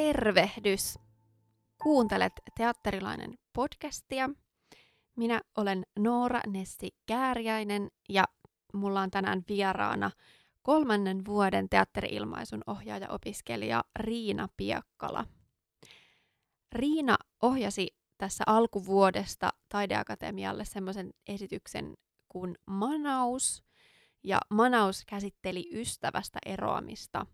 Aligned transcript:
Tervehdys! 0.00 0.98
Kuuntelet 1.82 2.32
Teatterilainen 2.56 3.38
podcastia. 3.52 4.30
Minä 5.16 5.40
olen 5.56 5.82
Noora 5.98 6.40
Nessi 6.46 6.88
Kääriäinen 7.06 7.88
ja 8.08 8.24
mulla 8.74 9.00
on 9.00 9.10
tänään 9.10 9.42
vieraana 9.48 10.10
kolmannen 10.62 11.24
vuoden 11.24 11.68
teatteriilmaisun 11.68 12.62
ohjaaja-opiskelija 12.66 13.84
Riina 13.98 14.48
Piakkala. 14.56 15.24
Riina 16.72 17.16
ohjasi 17.42 17.96
tässä 18.18 18.44
alkuvuodesta 18.46 19.52
Taideakatemialle 19.68 20.64
semmoisen 20.64 21.10
esityksen 21.26 21.96
kuin 22.28 22.58
Manaus, 22.66 23.62
ja 24.24 24.40
Manaus 24.50 25.04
käsitteli 25.04 25.70
ystävästä 25.72 26.38
eroamista. 26.46 27.26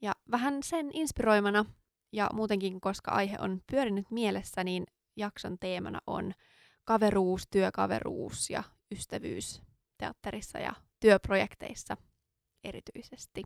Ja 0.00 0.12
vähän 0.30 0.62
sen 0.62 0.90
inspiroimana, 0.92 1.64
ja 2.12 2.30
muutenkin 2.32 2.80
koska 2.80 3.10
aihe 3.10 3.36
on 3.40 3.62
pyörinyt 3.70 4.10
mielessä, 4.10 4.64
niin 4.64 4.86
jakson 5.16 5.58
teemana 5.58 6.00
on 6.06 6.32
kaveruus, 6.84 7.48
työkaveruus 7.50 8.50
ja 8.50 8.62
ystävyys 8.92 9.62
teatterissa 9.98 10.58
ja 10.58 10.72
työprojekteissa 11.00 11.96
erityisesti. 12.64 13.42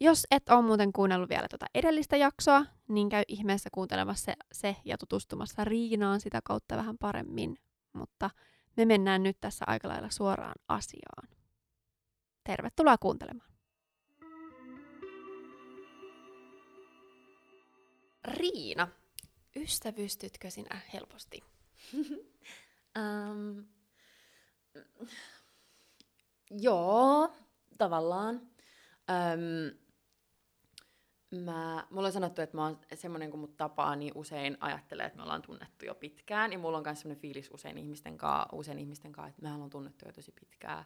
Jos 0.00 0.26
et 0.30 0.48
ole 0.48 0.62
muuten 0.62 0.92
kuunnellut 0.92 1.28
vielä 1.28 1.46
tuota 1.50 1.66
edellistä 1.74 2.16
jaksoa, 2.16 2.66
niin 2.88 3.08
käy 3.08 3.22
ihmeessä 3.28 3.70
kuuntelemassa 3.72 4.32
se, 4.52 4.76
ja 4.84 4.98
tutustumassa 4.98 5.64
Riinaan 5.64 6.20
sitä 6.20 6.40
kautta 6.44 6.76
vähän 6.76 6.98
paremmin. 6.98 7.56
Mutta 7.92 8.30
me 8.76 8.84
mennään 8.84 9.22
nyt 9.22 9.36
tässä 9.40 9.64
aika 9.68 9.88
lailla 9.88 10.10
suoraan 10.10 10.54
asiaan. 10.68 11.28
Tervetuloa 12.44 12.98
kuuntelemaan. 12.98 13.53
Riina, 18.24 18.88
ystävystytkö 19.56 20.50
sinä 20.50 20.80
helposti? 20.92 21.42
um, 22.98 23.64
joo, 26.50 27.32
tavallaan. 27.78 28.34
Um, 29.10 29.78
mä, 31.40 31.86
mulla 31.90 32.06
on 32.06 32.12
sanottu, 32.12 32.42
että 32.42 32.56
mä 32.56 32.62
oon 32.62 32.78
semmoinen, 32.94 33.30
kun 33.30 33.40
mut 33.40 33.56
tapaa, 33.56 33.96
niin 33.96 34.12
usein 34.14 34.56
ajattelee, 34.60 35.06
että 35.06 35.16
me 35.16 35.22
ollaan 35.22 35.42
tunnettu 35.42 35.84
jo 35.84 35.94
pitkään. 35.94 36.52
Ja 36.52 36.58
mulla 36.58 36.78
on 36.78 36.84
myös 36.86 37.00
semmoinen 37.00 37.20
fiilis 37.20 37.50
usein 37.52 37.78
ihmisten 37.78 38.18
kanssa, 38.18 38.56
usein 38.56 38.78
ihmisten 38.78 39.12
kanssa, 39.12 39.28
että 39.28 39.42
me 39.42 39.54
ollaan 39.54 39.70
tunnettu 39.70 40.06
jo 40.06 40.12
tosi 40.12 40.32
pitkään. 40.32 40.84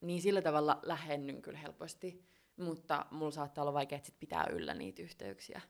Niin 0.00 0.22
sillä 0.22 0.42
tavalla 0.42 0.80
lähennyn 0.82 1.42
kyllä 1.42 1.58
helposti, 1.58 2.24
mutta 2.56 3.06
mulla 3.10 3.30
saattaa 3.30 3.62
olla 3.62 3.72
vaikea 3.72 4.00
sit 4.02 4.18
pitää 4.18 4.46
yllä 4.52 4.74
niitä 4.74 5.02
yhteyksiä. 5.02 5.60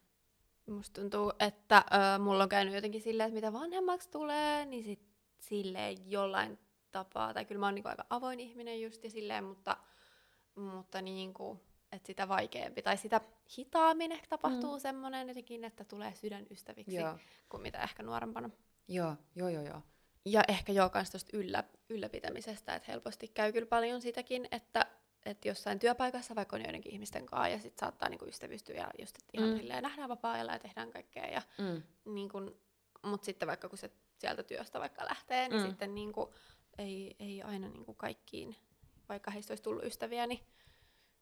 Musta 0.68 1.00
tuntuu, 1.00 1.32
että 1.40 1.84
ö, 2.16 2.18
mulla 2.18 2.42
on 2.42 2.48
käynyt 2.48 2.74
jotenkin 2.74 3.00
silleen, 3.00 3.26
että 3.26 3.34
mitä 3.34 3.52
vanhemmaksi 3.52 4.10
tulee, 4.10 4.66
niin 4.66 4.84
sit 4.84 5.08
silleen 5.40 6.10
jollain 6.10 6.58
tapaa, 6.90 7.34
tai 7.34 7.44
kyllä 7.44 7.58
mä 7.58 7.66
oon 7.66 7.74
niinku 7.74 7.88
aika 7.88 8.04
avoin 8.10 8.40
ihminen 8.40 8.80
just 8.82 9.04
ja 9.04 9.10
silleen, 9.10 9.44
mutta, 9.44 9.76
mutta 10.54 11.02
niinku, 11.02 11.60
että 11.92 12.06
sitä 12.06 12.28
vaikeampi, 12.28 12.82
tai 12.82 12.96
sitä 12.96 13.20
hitaammin 13.58 14.12
ehkä 14.12 14.26
tapahtuu 14.26 14.74
mm. 14.74 14.80
semmoinen 14.80 15.28
jotenkin, 15.28 15.64
että 15.64 15.84
tulee 15.84 16.14
sydänystäviksi, 16.14 16.94
joo. 16.94 17.18
kuin 17.48 17.62
mitä 17.62 17.82
ehkä 17.82 18.02
nuorempana. 18.02 18.50
Joo, 18.88 19.16
joo, 19.34 19.48
joo, 19.48 19.62
joo. 19.62 19.82
Ja 20.24 20.42
ehkä 20.48 20.72
joo 20.72 20.90
kans 20.90 21.10
tosta 21.10 21.36
yllä, 21.36 21.64
ylläpitämisestä, 21.88 22.74
että 22.74 22.92
helposti 22.92 23.28
käy 23.28 23.52
kyllä 23.52 23.66
paljon 23.66 24.00
sitäkin, 24.00 24.48
että 24.50 24.86
että 25.30 25.48
jossain 25.48 25.78
työpaikassa 25.78 26.34
vaikka 26.34 26.56
on 26.56 26.62
joidenkin 26.62 26.92
ihmisten 26.92 27.26
kanssa 27.26 27.48
ja 27.48 27.58
sitten 27.58 27.80
saattaa 27.80 28.08
niinku 28.08 28.24
ystävystyä 28.24 28.74
ja 28.74 28.90
just, 28.98 29.16
että 29.18 29.30
ihan 29.34 29.50
mm. 29.50 29.56
silleen 29.56 29.82
nähdään 29.82 30.08
vapaa-ajalla 30.08 30.52
ja 30.52 30.58
tehdään 30.58 30.90
kaikkea. 30.90 31.26
Ja, 31.26 31.42
mm. 31.58 31.82
niinku, 32.14 32.38
mutta 33.02 33.24
sitten 33.24 33.48
vaikka 33.48 33.68
kun 33.68 33.78
se 33.78 33.90
sieltä 34.18 34.42
työstä 34.42 34.80
vaikka 34.80 35.04
lähtee, 35.04 35.48
niin 35.48 35.60
mm. 35.62 35.68
sitten 35.68 35.94
niinku, 35.94 36.34
ei, 36.78 37.16
ei 37.18 37.42
aina 37.42 37.68
niinku 37.68 37.94
kaikkiin, 37.94 38.56
vaikka 39.08 39.30
heistä 39.30 39.52
olisi 39.52 39.62
tullut 39.62 39.84
ystäviä, 39.84 40.26
niin 40.26 40.40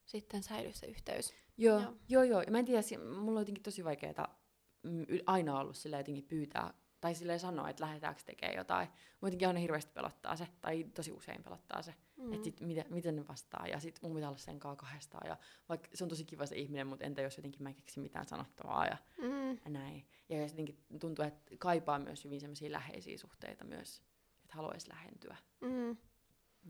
sitten 0.05 0.43
säilyy 0.43 0.73
se 0.73 0.87
yhteys. 0.87 1.35
Joo, 1.57 1.81
joo, 1.81 1.93
joo. 2.09 2.23
joo. 2.23 2.43
Ja 2.43 2.51
mä 2.51 2.59
en 2.59 2.65
tiedä, 2.65 2.83
mulla 3.05 3.39
on 3.39 3.43
jotenkin 3.43 3.63
tosi 3.63 3.85
vaikeaa 3.85 4.41
mm, 4.83 5.07
aina 5.27 5.61
ollut 5.61 5.77
sillä 5.77 5.97
jotenkin 5.97 6.25
pyytää 6.25 6.75
tai 7.07 7.15
silleen 7.15 7.41
sanoa, 7.41 7.71
että 7.71 7.85
lähdetäänkö 7.85 8.23
tekemään 8.25 8.57
jotain. 8.57 8.89
Muutenkin 9.21 9.49
aina 9.49 9.61
hirveästi 9.61 9.93
pelottaa 9.95 10.37
se, 10.37 10.49
tai 10.61 10.85
tosi 10.85 11.13
usein 11.13 11.43
pelottaa 11.43 11.83
se, 11.83 11.95
mm. 12.17 12.33
että 12.33 12.45
sit 12.45 12.61
miten, 12.61 12.85
miten 12.91 13.17
ne 13.17 13.29
vastaa, 13.29 13.67
ja 13.67 13.81
sitten 13.81 14.01
mun 14.03 14.15
pitää 14.17 14.29
olla 14.29 14.39
sen 14.39 14.59
kanssa 14.59 14.77
kahdestaan, 14.77 15.29
ja 15.29 15.37
vaikka 15.69 15.89
se 15.95 16.05
on 16.05 16.11
tosi 16.11 16.25
kiva 16.25 16.47
se 16.47 16.57
ihminen, 16.57 16.87
mutta 16.87 17.05
entä 17.05 17.23
jos 17.23 17.37
jotenkin 17.37 17.63
mä 17.63 17.69
en 17.69 17.75
keksi 17.75 18.01
mitään 18.01 18.29
sanottavaa, 18.29 18.87
ja, 18.87 18.97
mm. 19.19 19.51
ja 19.51 19.71
näin. 19.71 20.07
Ja 20.29 20.43
jotenkin 20.43 20.85
tuntuu, 21.01 21.25
että 21.25 21.53
kaipaa 21.59 21.99
myös 21.99 22.25
hyvin 22.25 22.41
semmoisia 22.41 22.73
läheisiä 22.73 23.19
suhteita 23.19 23.65
myös, 23.65 24.03
että 24.43 24.57
haluaisi 24.57 24.89
lähentyä. 24.89 25.37
Mm. 25.61 25.97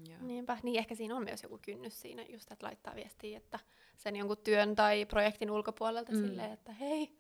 Joo. 0.09 0.19
Niinpä, 0.21 0.59
niin 0.63 0.79
ehkä 0.79 0.95
siinä 0.95 1.17
on 1.17 1.25
myös 1.25 1.43
joku 1.43 1.59
kynnys 1.63 2.01
siinä, 2.01 2.23
just 2.29 2.53
että 2.53 2.67
laittaa 2.67 2.95
viestiä, 2.95 3.37
että 3.37 3.59
sen 3.97 4.17
jonkun 4.17 4.39
työn 4.45 4.75
tai 4.75 5.05
projektin 5.05 5.51
ulkopuolelta 5.51 6.13
mm. 6.13 6.19
silleen, 6.19 6.53
että 6.53 6.73
hei, 6.73 7.19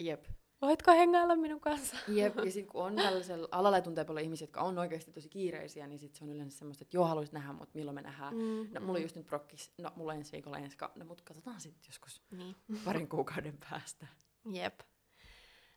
Jep 0.00 0.26
voitko 0.62 0.92
hengailla 0.92 1.36
minun 1.36 1.60
kanssa? 1.60 1.96
Jep, 2.08 2.36
ja 2.36 2.50
sitten 2.50 2.72
kun 2.72 2.84
on 2.84 2.96
tällaisella 2.96 3.48
alalla 3.50 3.78
ja 3.78 3.82
tuntee 3.82 4.04
paljon 4.04 4.24
ihmisiä, 4.24 4.44
jotka 4.44 4.60
on 4.60 4.78
oikeasti 4.78 5.12
tosi 5.12 5.28
kiireisiä, 5.28 5.86
niin 5.86 5.98
sit 5.98 6.14
se 6.14 6.24
on 6.24 6.30
yleensä 6.30 6.58
semmoista, 6.58 6.84
että 6.84 6.96
joo, 6.96 7.04
haluaisit 7.04 7.32
nähdä, 7.32 7.52
mutta 7.52 7.78
milloin 7.78 7.94
me 7.94 8.02
nähdään. 8.02 8.34
Mm, 8.34 8.68
no, 8.74 8.80
mulla 8.80 8.96
on 8.96 9.02
just 9.02 9.16
nyt 9.16 9.26
prokkis, 9.26 9.72
no 9.78 9.92
mulla 9.96 10.12
on 10.12 10.18
ensi 10.18 10.32
viikolla 10.32 10.58
ensi 10.58 10.76
no 10.96 11.04
mutta 11.04 11.24
katsotaan 11.24 11.60
sitten 11.60 11.88
joskus 11.88 12.22
niin. 12.30 12.56
parin 12.84 13.08
kuukauden 13.08 13.58
päästä. 13.70 14.06
Jep. 14.52 14.80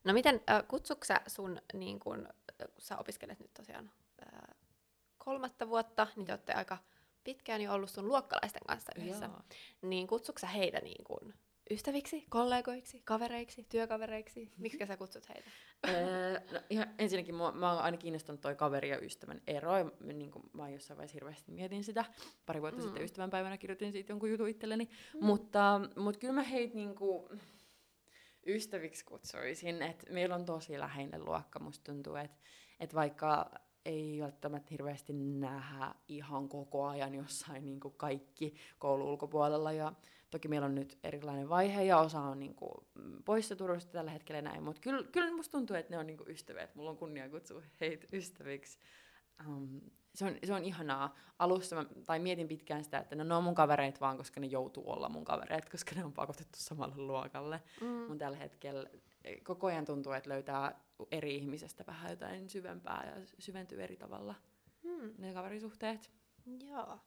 No 0.04 0.14
miten, 0.14 0.42
äh, 0.50 0.64
sä 1.04 1.22
sun, 1.28 1.62
niin 1.74 2.00
kun, 2.00 2.28
äh, 2.28 2.68
kun 2.74 2.82
sä 2.82 2.98
opiskelet 2.98 3.40
nyt 3.40 3.54
tosiaan 3.54 3.92
äh, 4.22 4.58
kolmatta 5.18 5.70
vuotta, 5.70 6.08
niin 6.16 6.26
te 6.26 6.32
olette 6.32 6.54
aika 6.54 6.78
pitkään 7.24 7.62
jo 7.62 7.74
ollut 7.74 7.90
sun 7.90 8.08
luokkalaisten 8.08 8.62
kanssa 8.68 8.92
yhdessä. 8.96 9.26
Joo. 9.26 9.42
Niin 9.82 10.08
sä 10.40 10.48
heitä 10.48 10.80
niin 10.80 11.04
kun, 11.04 11.34
ystäviksi, 11.72 12.26
kollegoiksi, 12.30 13.02
kavereiksi, 13.06 13.64
työkavereiksi? 13.64 14.52
Miksi 14.58 14.88
sä 14.88 14.98
kutsut 14.98 15.30
heitä? 15.30 15.50
öö, 15.88 16.40
no, 16.52 16.60
ihan 16.70 16.88
ensinnäkin 17.00 17.36
mä, 17.36 17.52
mä 17.52 17.74
oon 17.74 17.82
aina 17.82 17.98
kiinnostunut 17.98 18.42
toi 18.42 18.56
kaveri 18.56 18.90
ja 18.90 19.00
ystävän 19.00 19.42
ero. 19.48 19.78
Ja, 19.78 19.92
niin 20.14 20.32
kuin, 20.32 20.50
mä 20.54 20.70
jossain 20.70 20.98
vaiheessa 20.98 21.16
hirveästi 21.16 21.52
mietin 21.52 21.84
sitä. 21.84 22.06
Pari 22.46 22.62
vuotta 22.62 22.80
mm. 22.80 22.84
sitten 22.84 23.04
ystävänpäivänä 23.04 23.58
kirjoitin 23.58 23.92
siitä 23.92 24.12
jonkun 24.12 24.30
jutun 24.30 24.50
itselleni. 24.50 24.90
Mm. 25.14 25.26
Mutta, 25.26 25.82
mutta 25.96 26.20
kyllä 26.20 26.34
mä 26.34 26.44
heitä 26.44 26.76
niin 26.76 26.96
kuin, 26.96 27.42
ystäviksi 28.48 29.06
kutsuisin. 29.06 29.82
Et 29.82 30.06
meillä 30.10 30.36
on 30.36 30.46
tosi 30.46 30.80
läheinen 30.80 31.26
luokka. 31.26 31.60
Musta 31.60 31.92
tuntuu, 31.92 32.16
että 32.16 32.38
et 32.80 32.96
vaikka 32.96 33.52
ei 33.86 34.20
välttämättä 34.22 34.68
hirveästi 34.72 35.14
nähdä 35.14 35.96
ihan 36.08 36.50
koko 36.50 36.86
ajan 36.86 37.16
jossain 37.16 37.66
niin 37.66 37.80
kuin 37.80 37.94
kaikki 37.98 38.56
koulu 38.80 39.10
ulkopuolella. 39.10 39.72
Ja 39.72 39.94
Toki 40.34 40.48
meillä 40.48 40.66
on 40.66 40.76
nyt 40.76 40.98
erilainen 41.04 41.50
vaihe 41.50 41.84
ja 41.84 41.98
osa 41.98 42.20
on 42.20 42.40
niinku 42.40 42.88
poissa 43.26 43.56
Turusta 43.56 43.92
tällä 43.92 44.12
hetkellä 44.12 44.42
näin, 44.42 44.64
mutta 44.64 44.82
kyllä, 44.82 45.08
kyllä 45.12 45.36
musta 45.36 45.52
tuntuu, 45.52 45.76
että 45.76 45.94
ne 45.94 45.98
on 45.98 46.08
niinku 46.08 46.24
ystäviä, 46.28 46.64
että 46.64 46.78
mulla 46.78 46.90
on 46.90 46.98
kunnia 46.98 47.30
kutsua 47.30 47.62
heitä 47.82 48.08
ystäviksi. 48.14 48.80
Um, 49.48 49.82
se, 50.16 50.26
on, 50.26 50.36
se 50.44 50.54
on 50.54 50.64
ihanaa. 50.64 51.16
Alussa 51.40 51.76
mä, 51.76 51.86
tai 52.06 52.20
mietin 52.20 52.48
pitkään 52.48 52.84
sitä, 52.84 52.98
että 52.98 53.16
no, 53.16 53.24
ne 53.24 53.34
on 53.36 53.44
mun 53.44 53.56
kavereita 53.56 54.00
vaan, 54.00 54.18
koska 54.18 54.40
ne 54.40 54.48
joutuu 54.48 54.92
olla 54.92 55.10
mun 55.10 55.26
kavereita, 55.26 55.70
koska 55.72 55.96
ne 55.96 56.06
on 56.06 56.14
pakotettu 56.14 56.60
samalle 56.60 56.96
luokalle. 56.98 57.62
Mm. 57.82 57.88
Mutta 57.88 58.26
tällä 58.26 58.38
hetkellä 58.38 58.90
e, 59.24 59.36
koko 59.36 59.68
ajan 59.68 59.86
tuntuu, 59.86 60.12
että 60.12 60.30
löytää 60.30 60.82
eri 61.12 61.36
ihmisestä 61.36 61.84
vähän 61.88 62.12
jotain 62.12 62.50
syvempää 62.50 63.14
ja 63.16 63.26
syventyy 63.40 63.84
eri 63.84 63.98
tavalla 63.98 64.36
mm. 64.84 65.14
ne 65.18 65.34
kaverisuhteet. 65.34 66.12
Joo. 66.70 67.00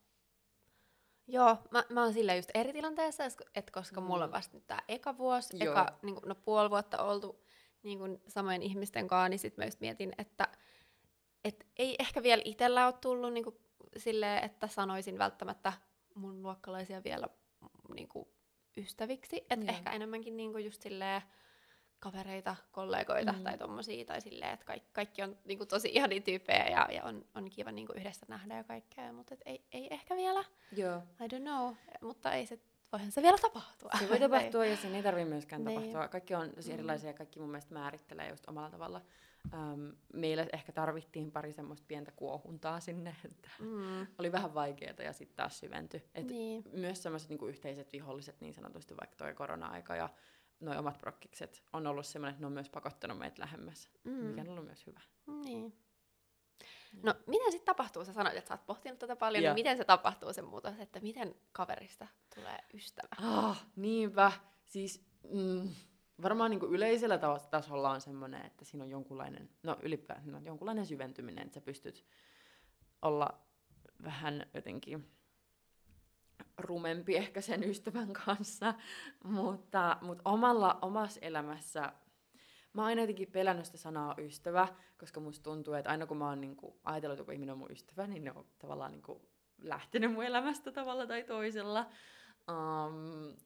Joo, 1.28 1.56
mä, 1.70 1.84
mä 1.90 2.02
oon 2.02 2.12
sillä 2.12 2.34
just 2.34 2.50
eri 2.54 2.72
tilanteessa, 2.72 3.24
että 3.24 3.72
koska 3.72 4.00
mm. 4.00 4.06
mulla 4.06 4.24
on 4.24 4.32
vasta 4.32 4.56
nyt 4.56 4.66
tää 4.66 4.82
eka 4.88 5.18
vuosi, 5.18 5.64
Joo. 5.64 5.72
eka 5.72 5.98
niin 6.02 6.14
kun, 6.14 6.28
no, 6.28 6.34
puoli 6.34 6.70
vuotta 6.70 7.02
oltu 7.02 7.44
niin 7.82 7.98
kun, 7.98 8.20
samojen 8.28 8.62
ihmisten 8.62 9.08
kanssa, 9.08 9.28
niin 9.28 9.38
sit 9.38 9.56
mä 9.56 9.64
just 9.64 9.80
mietin, 9.80 10.12
että 10.18 10.48
et 11.44 11.66
ei 11.76 11.96
ehkä 11.98 12.22
vielä 12.22 12.42
itsellä 12.44 12.86
ole 12.86 12.94
tullut 13.00 13.32
niin 13.32 13.44
kun, 13.44 13.58
silleen, 13.96 14.44
että 14.44 14.66
sanoisin 14.66 15.18
välttämättä 15.18 15.72
mun 16.14 16.42
luokkalaisia 16.42 17.04
vielä 17.04 17.28
niin 17.94 18.08
kun, 18.08 18.26
ystäviksi. 18.76 19.46
Että 19.50 19.72
ehkä 19.72 19.90
enemmänkin 19.90 20.36
niin 20.36 20.52
kun, 20.52 20.64
just 20.64 20.82
silleen, 20.82 21.22
kavereita, 22.00 22.56
kollegoita 22.72 23.32
mm. 23.32 23.42
tai 23.42 23.58
tommosia, 23.58 24.04
tai 24.04 24.20
silleen, 24.20 24.52
että 24.52 24.66
kaikki, 24.66 24.88
kaikki 24.92 25.22
on 25.22 25.36
niinku 25.44 25.66
tosi 25.66 25.88
ihania 25.92 26.20
tyyppejä 26.20 26.66
ja, 26.66 26.88
ja 26.92 27.04
on, 27.04 27.24
on 27.34 27.50
kiva 27.50 27.72
niinku 27.72 27.92
yhdessä 27.92 28.26
nähdä 28.28 28.56
ja 28.56 28.64
kaikkea, 28.64 29.12
mutta 29.12 29.34
et 29.34 29.40
ei, 29.46 29.64
ei 29.72 29.88
ehkä 29.90 30.16
vielä. 30.16 30.44
Joo. 30.76 31.02
I 31.20 31.36
don't 31.36 31.40
know, 31.40 31.74
mutta 32.00 32.32
ei 32.32 32.46
se, 32.46 32.58
voihan 32.92 33.12
se 33.12 33.22
vielä 33.22 33.38
tapahtua. 33.38 33.90
Se 33.98 34.08
voi 34.08 34.20
tapahtua 34.20 34.66
ja 34.72 34.76
sen 34.76 34.94
ei 34.94 35.02
tarvitse 35.02 35.28
myöskään 35.28 35.64
niin. 35.64 35.80
tapahtua. 35.80 36.08
Kaikki 36.08 36.34
on 36.34 36.50
tosi 36.50 36.68
mm. 36.68 36.74
erilaisia 36.74 37.10
ja 37.10 37.14
kaikki 37.14 37.40
mun 37.40 37.50
mielestä 37.50 37.74
määrittelee 37.74 38.28
just 38.28 38.48
omalla 38.48 38.70
tavalla 38.70 39.00
äm, 39.54 39.92
meillä 40.12 40.46
ehkä 40.52 40.72
tarvittiin 40.72 41.32
pari 41.32 41.52
semmoista 41.52 41.84
pientä 41.88 42.12
kuohuntaa 42.16 42.80
sinne, 42.80 43.16
että 43.24 43.48
Mm. 43.58 44.06
oli 44.18 44.32
vähän 44.32 44.54
vaikeaa 44.54 45.02
ja 45.02 45.12
sitten 45.12 45.36
taas 45.36 45.58
syventyi. 45.58 46.04
Et 46.14 46.26
Niin. 46.26 46.64
Myös 46.72 47.02
semmoiset 47.02 47.28
niinku 47.28 47.46
yhteiset 47.46 47.92
viholliset 47.92 48.40
niin 48.40 48.54
sanotusti, 48.54 48.96
vaikka 49.00 49.16
toi 49.16 49.34
korona-aika 49.34 49.96
ja 49.96 50.08
noi 50.60 50.76
omat 50.76 50.98
prokkikset 50.98 51.62
on 51.72 51.86
ollut 51.86 52.06
semmoinen, 52.06 52.32
että 52.32 52.42
ne 52.42 52.46
on 52.46 52.52
myös 52.52 52.68
pakottanut 52.68 53.18
meitä 53.18 53.42
lähemmäs, 53.42 53.90
mm. 54.04 54.10
mikä 54.12 54.40
on 54.40 54.48
ollut 54.48 54.64
myös 54.64 54.86
hyvä. 54.86 55.00
Niin. 55.26 55.78
No, 57.02 57.14
miten 57.26 57.52
sitten 57.52 57.66
tapahtuu? 57.66 58.04
Sä 58.04 58.12
sanoit, 58.12 58.36
että 58.36 58.48
sä 58.48 58.54
oot 58.54 58.66
pohtinut 58.66 58.98
tätä 58.98 59.16
paljon, 59.16 59.44
Joo. 59.44 59.54
niin 59.54 59.64
miten 59.64 59.76
se 59.76 59.84
tapahtuu 59.84 60.32
se 60.32 60.42
muutos, 60.42 60.78
että 60.78 61.00
miten 61.00 61.34
kaverista 61.52 62.06
tulee 62.34 62.58
ystävä? 62.74 63.08
Ah, 63.18 63.66
niinpä. 63.76 64.32
Siis 64.66 65.06
mm, 65.32 65.68
varmaan 66.22 66.50
niin 66.50 66.60
yleisellä 66.70 67.18
tasolla 67.50 67.90
on 67.90 68.00
semmoinen, 68.00 68.46
että 68.46 68.64
siinä 68.64 68.84
on 68.84 68.90
jonkunlainen, 68.90 69.50
no 69.62 69.76
ylipäätään 69.82 70.44
jonkunlainen 70.46 70.86
syventyminen, 70.86 71.46
että 71.46 71.54
sä 71.54 71.60
pystyt 71.60 72.04
olla 73.02 73.40
vähän 74.04 74.46
jotenkin 74.54 75.15
rumempi 76.58 77.16
ehkä 77.16 77.40
sen 77.40 77.64
ystävän 77.64 78.12
kanssa, 78.12 78.74
mutta, 79.24 79.96
mutta 80.00 80.22
omalla, 80.24 80.78
omassa 80.82 81.20
elämässä 81.22 81.92
mä 82.76 82.82
oon 82.82 82.86
aina 82.86 83.02
jotenkin 83.02 83.32
pelännyt 83.32 83.66
sitä 83.66 83.78
sanaa 83.78 84.14
ystävä, 84.18 84.68
koska 84.98 85.20
musta 85.20 85.42
tuntuu, 85.42 85.74
että 85.74 85.90
aina 85.90 86.06
kun 86.06 86.16
mä 86.16 86.28
oon 86.28 86.40
niinku 86.40 86.80
ajatellut, 86.84 87.20
että 87.20 87.32
ihminen 87.32 87.52
on 87.52 87.58
mun 87.58 87.70
ystävä, 87.70 88.06
niin 88.06 88.24
ne 88.24 88.32
on 88.32 88.46
tavallaan 88.58 88.92
niinku 88.92 89.28
lähtenyt 89.58 90.12
mun 90.12 90.24
elämästä 90.24 90.72
tavalla 90.72 91.06
tai 91.06 91.24
toisella. 91.24 91.90
Um, 92.50 93.36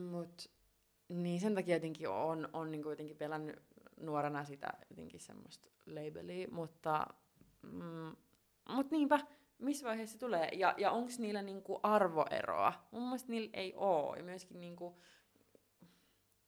mut, 0.00 0.50
niin 1.08 1.40
sen 1.40 1.54
takia 1.54 1.76
jotenkin 1.76 2.08
on, 2.08 2.48
on 2.52 2.70
niinku 2.70 2.90
jotenkin 2.90 3.16
pelännyt 3.16 3.62
nuorena 4.00 4.44
sitä 4.44 4.72
jotenkin 4.90 5.20
semmoista 5.20 5.68
labelia, 5.86 6.48
mutta 6.50 7.06
mm, 7.62 8.16
mut 8.68 8.90
niinpä, 8.90 9.20
missä 9.62 9.86
vaiheessa 9.86 10.12
se 10.12 10.18
tulee? 10.18 10.48
Ja, 10.52 10.74
ja 10.78 10.90
onko 10.90 11.10
niillä 11.18 11.42
niinku 11.42 11.80
arvoeroa? 11.82 12.72
Mun 12.90 13.02
mielestä 13.02 13.30
niillä 13.30 13.50
ei 13.52 13.74
oo. 13.76 14.14
Ja 14.14 14.22
myöskin 14.22 14.60
niinku, 14.60 15.02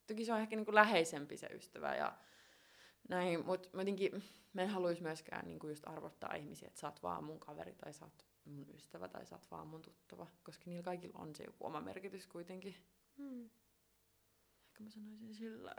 toki 0.07 0.25
se 0.25 0.33
on 0.33 0.41
ehkä 0.41 0.57
niinku 0.57 0.75
läheisempi 0.75 1.37
se 1.37 1.47
ystävä 1.47 1.97
ja 1.97 2.19
näin, 3.09 3.47
mutta 3.47 3.69
jotenkin, 3.73 4.23
mä 4.53 4.63
en 4.63 4.69
haluaisi 4.69 5.03
myöskään 5.03 5.47
niinku 5.47 5.69
just 5.69 5.89
arvottaa 5.89 6.35
ihmisiä, 6.35 6.69
että 6.69 6.81
sä 6.81 6.87
oot 6.87 7.03
vaan 7.03 7.25
mun 7.25 7.41
kaveri 7.41 7.75
tai 7.75 7.93
sä 7.93 8.05
oot 8.05 8.27
mun 8.45 8.67
ystävä 8.75 9.09
tai 9.09 9.27
sä 9.27 9.35
oot 9.35 9.51
vaan 9.51 9.67
mun 9.67 9.83
tuttava, 9.83 10.27
koska 10.43 10.65
niillä 10.67 10.83
kaikilla 10.83 11.19
on 11.19 11.35
se 11.35 11.45
joku 11.45 11.67
oma 11.67 11.81
merkitys 11.81 12.27
kuitenkin. 12.27 12.77
Mm. 13.17 13.51
Ehkä 14.69 14.83
mä 14.83 14.91
sanoisin 14.91 15.35
sillä. 15.35 15.75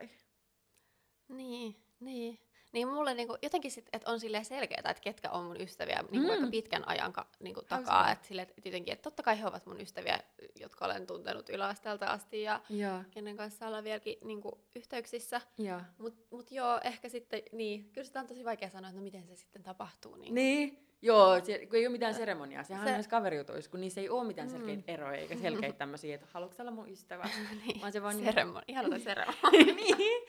Niin, 1.27 1.84
niin. 1.99 2.39
Niin 2.71 2.87
mulle 2.87 3.13
niinku, 3.13 3.37
jotenkin 3.41 3.71
sit, 3.71 3.89
että 3.93 4.11
on 4.11 4.19
silleen 4.19 4.45
selkeää, 4.45 4.79
että 4.89 5.01
ketkä 5.01 5.29
on 5.29 5.43
mun 5.43 5.61
ystäviä 5.61 5.95
niinku 6.11 6.17
Mm. 6.17 6.27
vaikka 6.27 6.47
pitkän 6.47 6.87
ajan 6.87 7.13
ka, 7.13 7.25
niinku 7.39 7.61
takaa. 7.61 8.11
Että 8.11 8.27
silleen, 8.27 8.47
et 8.57 8.65
jotenkin, 8.65 8.93
että 8.93 9.03
totta 9.03 9.23
kai 9.23 9.39
he 9.39 9.45
ovat 9.45 9.65
mun 9.65 9.81
ystäviä, 9.81 10.19
jotka 10.59 10.85
olen 10.85 11.07
tuntenut 11.07 11.49
yläasteelta 11.49 12.05
asti 12.05 12.41
ja 12.41 12.61
Joo, 12.69 12.99
kenen 13.11 13.37
kanssa 13.37 13.67
ollaan 13.67 13.83
vieläkin 13.83 14.17
niinku, 14.23 14.59
yhteyksissä. 14.75 15.41
joo. 15.57 15.81
Mut, 15.97 16.15
mut 16.31 16.51
joo, 16.51 16.79
ehkä 16.83 17.09
sitten, 17.09 17.41
niin, 17.51 17.89
kyllä 17.93 18.05
sitä 18.05 18.19
on 18.19 18.27
tosi 18.27 18.45
vaikea 18.45 18.69
sanoa, 18.69 18.89
että 18.89 18.99
no 18.99 19.03
miten 19.03 19.27
se 19.27 19.35
sitten 19.35 19.63
tapahtuu. 19.63 20.15
Niin. 20.15 20.35
Niin, 20.35 20.87
joo, 21.01 21.39
se, 21.45 21.65
kun 21.65 21.75
ei 21.75 21.85
ole 21.87 21.91
mitään 21.91 22.13
seremoniaa. 22.13 22.63
Sehän 22.63 22.83
Se- 22.83 22.89
on 22.89 22.93
näissä 22.93 23.09
kaverijutuissa, 23.09 23.71
kun 23.71 23.81
niissä 23.81 24.01
ei 24.01 24.09
ole 24.09 24.23
mitään 24.27 24.47
Mm. 24.47 24.51
selkeitä 24.51 24.91
eroja, 24.91 25.19
eikä 25.19 25.35
selkeitä 25.37 25.77
tämmöisiä, 25.83 26.15
että 26.15 26.27
haluatko 26.31 26.63
olla 26.63 26.71
mun 26.71 26.89
ystävä? 26.89 27.29
niin. 27.65 27.81
Vaan 27.81 27.91
se 27.93 28.01
vaan 28.01 28.15
niin- 28.17 28.25
Seremoni, 28.25 28.65
seremonia. 29.03 29.75
niin, 29.75 30.23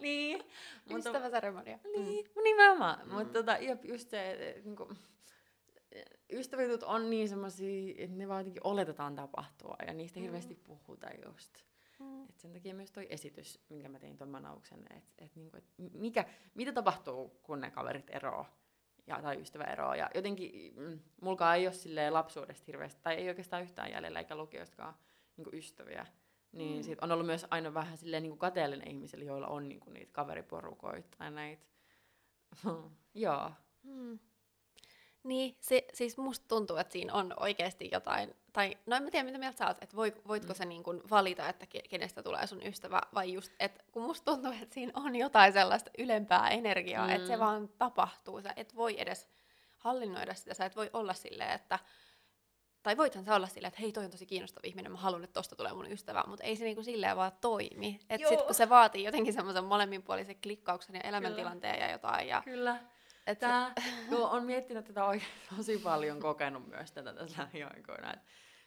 niin. 0.00 0.44
Ystäväseremonia. 0.96 1.78
niin, 1.96 2.26
mm. 2.36 2.42
nimenomaan. 2.42 2.98
Mm. 2.98 3.08
Mm. 3.08 3.14
Mutta 3.18 3.32
tota, 3.32 3.56
jep, 3.56 3.84
just 3.84 4.10
se, 4.10 4.30
että 4.30 4.64
niinku, 4.64 4.88
ystäväjutut 6.32 6.82
on 6.82 7.10
niin 7.10 7.28
semmoisia, 7.28 7.94
että 7.98 8.16
ne 8.16 8.28
vaan 8.28 8.40
jotenkin 8.40 8.66
oletetaan 8.66 9.14
tapahtua 9.14 9.76
ja 9.86 9.92
niistä 9.92 10.18
Mm. 10.18 10.22
hirveästi 10.22 10.54
puhutaan 10.54 11.14
just. 11.26 11.54
Mm. 11.98 12.24
Et 12.28 12.38
sen 12.38 12.52
takia 12.52 12.74
myös 12.74 12.92
toi 12.92 13.06
esitys, 13.10 13.60
minkä 13.68 13.88
mä 13.88 13.98
tein 13.98 14.16
ton 14.16 14.28
manauksen, 14.28 14.84
että 14.96 15.24
et 15.24 15.36
niinku, 15.36 15.56
et 15.56 15.64
mikä, 15.92 16.24
mitä 16.54 16.72
tapahtuu, 16.72 17.40
kun 17.42 17.60
ne 17.60 17.70
kaverit 17.70 18.10
eroo 18.10 18.46
ja, 19.06 19.22
tai 19.22 19.40
ystävä 19.40 19.64
eroo. 19.64 19.94
Ja 19.94 20.10
jotenkin 20.14 20.74
mm, 20.76 21.00
mulkaan 21.20 21.56
ei 21.56 21.66
ole 21.66 22.10
lapsuudesta 22.10 22.64
hirveästi, 22.66 23.02
tai 23.02 23.14
ei 23.14 23.28
oikeastaan 23.28 23.62
yhtään 23.62 23.90
jäljellä, 23.90 24.18
eikä 24.18 24.36
lukioistakaan 24.36 24.94
niinku 25.36 25.50
ystäviä. 25.56 26.06
Niin 26.52 26.76
Mm. 26.76 26.82
siitä 26.82 27.04
on 27.04 27.12
ollut 27.12 27.26
myös 27.26 27.46
aina 27.50 27.74
vähän 27.74 27.96
silleen 27.98 28.22
niinku 28.22 28.36
kateellinen 28.36 28.88
ihmisille, 28.88 29.24
joilla 29.24 29.46
on 29.46 29.68
niinku 29.68 29.90
niitä 29.90 30.12
kaveriporukoita 30.12 31.08
tai 31.18 31.30
näitä. 31.30 31.62
Joo. 33.14 33.50
Mm. 33.82 34.18
Niin, 35.22 35.56
se, 35.60 35.84
siis 35.94 36.18
musta 36.18 36.48
tuntuu, 36.48 36.76
että 36.76 36.92
siinä 36.92 37.14
on 37.14 37.34
oikeasti 37.36 37.88
jotain, 37.92 38.34
tai 38.52 38.78
no 38.86 38.96
en 38.96 39.02
mä 39.02 39.10
tiedä, 39.10 39.24
mitä 39.24 39.38
mieltä 39.38 39.58
sä 39.58 39.66
oot, 39.66 39.82
että 39.82 39.96
voi, 39.96 40.14
voitko 40.28 40.52
mm. 40.52 40.56
sä 40.56 40.64
niin 40.64 40.82
kun 40.82 41.02
valita, 41.10 41.48
että 41.48 41.66
ke, 41.66 41.82
kenestä 41.90 42.22
tulee 42.22 42.46
sun 42.46 42.66
ystävä, 42.66 43.00
vai 43.14 43.32
just, 43.32 43.52
että 43.60 43.84
kun 43.92 44.02
musta 44.02 44.32
tuntuu, 44.32 44.52
että 44.52 44.74
siinä 44.74 44.92
on 44.94 45.16
jotain 45.16 45.52
sellaista 45.52 45.90
ylempää 45.98 46.48
energiaa, 46.50 47.06
mm. 47.06 47.12
että 47.12 47.26
se 47.26 47.36
Mm. 47.36 47.40
vaan 47.40 47.68
tapahtuu, 47.68 48.42
sä 48.42 48.52
et 48.56 48.76
voi 48.76 49.00
edes 49.00 49.28
hallinnoida 49.78 50.34
sitä, 50.34 50.54
sä 50.54 50.64
et 50.64 50.76
voi 50.76 50.90
olla 50.92 51.14
silleen, 51.14 51.50
että 51.52 51.78
tai 52.82 52.96
voithan 52.96 53.24
sä 53.24 53.34
olla 53.34 53.46
silleen, 53.46 53.68
että 53.68 53.80
hei, 53.80 53.92
toi 53.92 54.04
on 54.04 54.10
tosi 54.10 54.26
kiinnostava 54.26 54.62
ihminen, 54.64 54.92
mä 54.92 54.98
haluan, 54.98 55.24
että 55.24 55.34
tosta 55.34 55.56
tulee 55.56 55.72
mun 55.72 55.92
ystävä, 55.92 56.24
mutta 56.26 56.44
ei 56.44 56.56
se 56.56 56.64
niinku 56.64 56.82
silleen 56.82 57.16
vaan 57.16 57.32
toimi. 57.40 58.00
Että 58.10 58.28
sit 58.28 58.42
kun 58.42 58.54
se 58.54 58.68
vaatii 58.68 59.04
jotenkin 59.04 59.32
semmoisen 59.32 59.64
molemminpuolisen 59.64 60.40
klikkauksen 60.42 60.94
ja 60.94 61.00
elämäntilanteen 61.00 61.80
ja 61.80 61.90
jotain, 61.90 62.28
ja 62.28 62.42
Kyllä. 62.44 62.80
et 63.26 63.40
se, 63.40 63.46
Tää, 63.46 63.72
joo, 64.10 64.30
on 64.30 64.44
miettinyt 64.44 64.84
tätä 64.84 65.04
oikein 65.04 65.32
tosi 65.56 65.78
paljon, 65.78 66.20
kokenut 66.20 66.68
myös 66.68 66.92
tätä 66.92 67.12
tässä 67.12 67.42
lähiaikoina, 67.42 68.12
että 68.12 68.26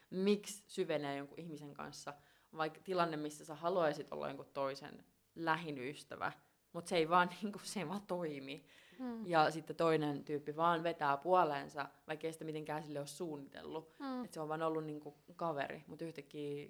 miksi 0.10 0.64
syvenee 0.68 1.18
jonkun 1.18 1.40
ihmisen 1.40 1.74
kanssa, 1.74 2.14
vaikka 2.58 2.80
tilanne, 2.84 3.18
missä 3.18 3.46
sä 3.46 3.56
haluaisit 3.56 4.08
olla 4.12 4.28
jonkun 4.28 4.52
toisen 4.54 5.06
lähin 5.36 5.78
ystävä, 5.78 6.32
mutta 6.74 6.90
se 6.90 6.98
ei 6.98 7.10
vaan, 7.10 7.30
niinku, 7.42 7.60
se 7.64 7.80
ei 7.80 7.88
vaan 7.88 8.02
toimi. 8.02 8.66
Mm. 9.00 9.26
Ja 9.28 9.52
sitten 9.52 9.76
toinen 9.76 10.24
tyyppi 10.24 10.56
vaan 10.56 10.84
vetää 10.84 11.18
puoleensa, 11.18 11.90
vaikka 12.08 12.28
ei 12.28 12.34
sitä 12.34 12.46
mitenkään 12.46 12.84
sille 12.84 13.00
ole 13.00 13.08
suunnitellut. 13.08 13.96
Mm. 14.00 14.24
Että 14.24 14.34
se 14.34 14.40
on 14.42 14.50
vaan 14.50 14.62
ollut 14.62 14.86
niinku 14.86 15.18
kaveri, 15.36 15.84
mutta 15.88 16.06
yhtäkkiä 16.06 16.68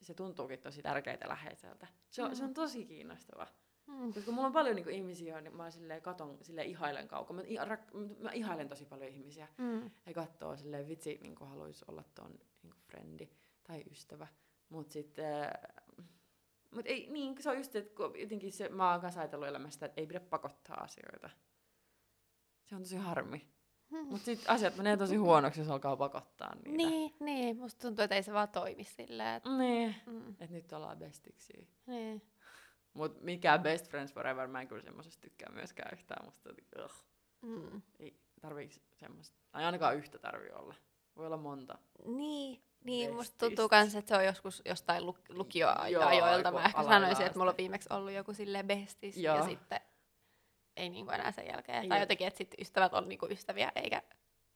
se 0.00 0.14
tuntuukin 0.14 0.58
tosi 0.58 0.82
tärkeitä 0.82 1.24
ja 1.24 1.28
läheiseltä. 1.28 1.86
Se 2.10 2.22
on, 2.22 2.28
Mm. 2.30 2.34
se 2.34 2.44
on 2.44 2.54
tosi 2.54 2.86
kiinnostava. 2.86 3.46
Mm. 3.86 4.12
Koska 4.12 4.30
mulla 4.32 4.46
on 4.46 4.52
paljon 4.52 4.76
niinku 4.76 4.90
ihmisiä, 4.90 5.40
niin 5.40 5.56
mä 5.56 5.70
silleen 5.70 6.02
katon, 6.02 6.38
silleen 6.42 6.66
ihailen 6.68 7.08
kaukaa. 7.08 7.36
Mä, 7.36 7.42
rak- 7.42 8.22
mä 8.22 8.30
ihailen 8.32 8.68
tosi 8.68 8.84
paljon 8.84 9.10
ihmisiä. 9.10 9.48
Mm. 9.58 9.90
Ja 10.06 10.14
katsoo 10.14 10.56
silleen, 10.56 10.88
vitsi, 10.88 11.18
niinku 11.22 11.44
haluaisi 11.44 11.84
olla 11.88 12.04
ton 12.14 12.30
niinku 12.62 12.78
frendi 12.86 13.28
tai 13.66 13.84
ystävä. 13.90 14.26
Mut 14.68 14.90
sitten, 14.90 15.42
äh, 15.42 15.50
mut 16.70 16.86
ei, 16.86 17.06
niin 17.10 17.42
se 17.42 17.50
on 17.50 17.56
just, 17.56 17.76
että 17.76 18.02
jotenkin 18.20 18.52
se, 18.52 18.68
mä 18.68 18.92
oon 18.92 19.00
kanssa 19.00 19.20
ajatellut 19.20 19.48
elämästä, 19.48 19.86
että 19.86 20.00
ei 20.00 20.06
pidä 20.06 20.20
pakottaa 20.20 20.76
asioita. 20.80 21.30
Se 22.66 22.74
on 22.74 22.82
tosi 22.82 22.96
harmi. 22.96 23.46
Mm. 23.90 24.06
Mut 24.06 24.20
sit 24.20 24.44
asiat 24.48 24.76
menee 24.76 24.96
tosi 24.96 25.16
huonoksi, 25.16 25.60
jos 25.60 25.68
alkaa 25.68 25.96
pakottaa 25.96 26.54
niitä. 26.54 26.70
Niin, 26.76 27.14
niin, 27.20 27.56
musta 27.56 27.80
tuntuu, 27.86 28.02
että 28.02 28.14
ei 28.16 28.22
se 28.22 28.32
vaan 28.32 28.48
toimi 28.48 28.84
silleen. 28.84 29.34
Et, 29.36 29.42
Niin. 29.58 29.94
mm. 30.06 30.34
Et 30.40 30.50
nyt 30.50 30.72
ollaan 30.72 30.98
bestiksi. 30.98 31.68
niin. 31.86 32.22
Mut 32.94 33.20
mikään 33.20 33.62
best 33.62 33.88
friends 33.88 34.12
forever, 34.12 34.46
mä 34.46 34.60
en 34.60 34.68
kyllä 34.68 34.82
semmosesta 34.82 35.20
tykkää 35.20 35.52
myöskään 35.52 35.90
yhtään. 35.92 36.24
Musta 36.24 36.50
ugh. 36.84 36.92
Mm. 37.42 37.82
ei 38.00 38.16
tarviiks 38.40 38.80
semmoista, 38.94 39.36
tai 39.50 39.64
ainakaan 39.64 39.96
yhtä 39.96 40.18
tarvii 40.18 40.50
olla. 40.52 40.74
Voi 41.16 41.26
olla 41.26 41.36
monta. 41.36 41.78
Niin, 42.06 42.62
niin 42.84 43.14
musta 43.14 43.46
tuntuu 43.46 43.68
kans, 43.68 43.94
että 43.94 44.08
se 44.08 44.16
on 44.16 44.24
joskus 44.24 44.62
jostain 44.64 45.02
luk- 45.02 45.26
Joo, 45.28 45.38
lukioajoilta. 45.38 46.52
Mä 46.52 46.64
ehkä 46.64 46.82
sanoisin, 46.82 47.26
että 47.26 47.38
mulla 47.38 47.50
on 47.50 47.56
viimeksi 47.56 47.88
ollut 47.92 48.12
joku 48.12 48.34
silleen 48.34 48.66
bestis 48.66 49.16
ja 49.16 49.36
Joo. 49.36 49.46
sitten 49.46 49.80
ei 50.76 50.88
niinku 50.90 51.10
enää 51.12 51.32
sen 51.32 51.46
jälkeen. 51.46 51.88
Tai 51.88 52.00
jotenkin, 52.00 52.26
että 52.26 52.38
sitten 52.38 52.60
ystävät 52.60 52.94
on 52.94 53.08
niinku 53.08 53.26
ystäviä, 53.30 53.72
eikä, 53.76 54.02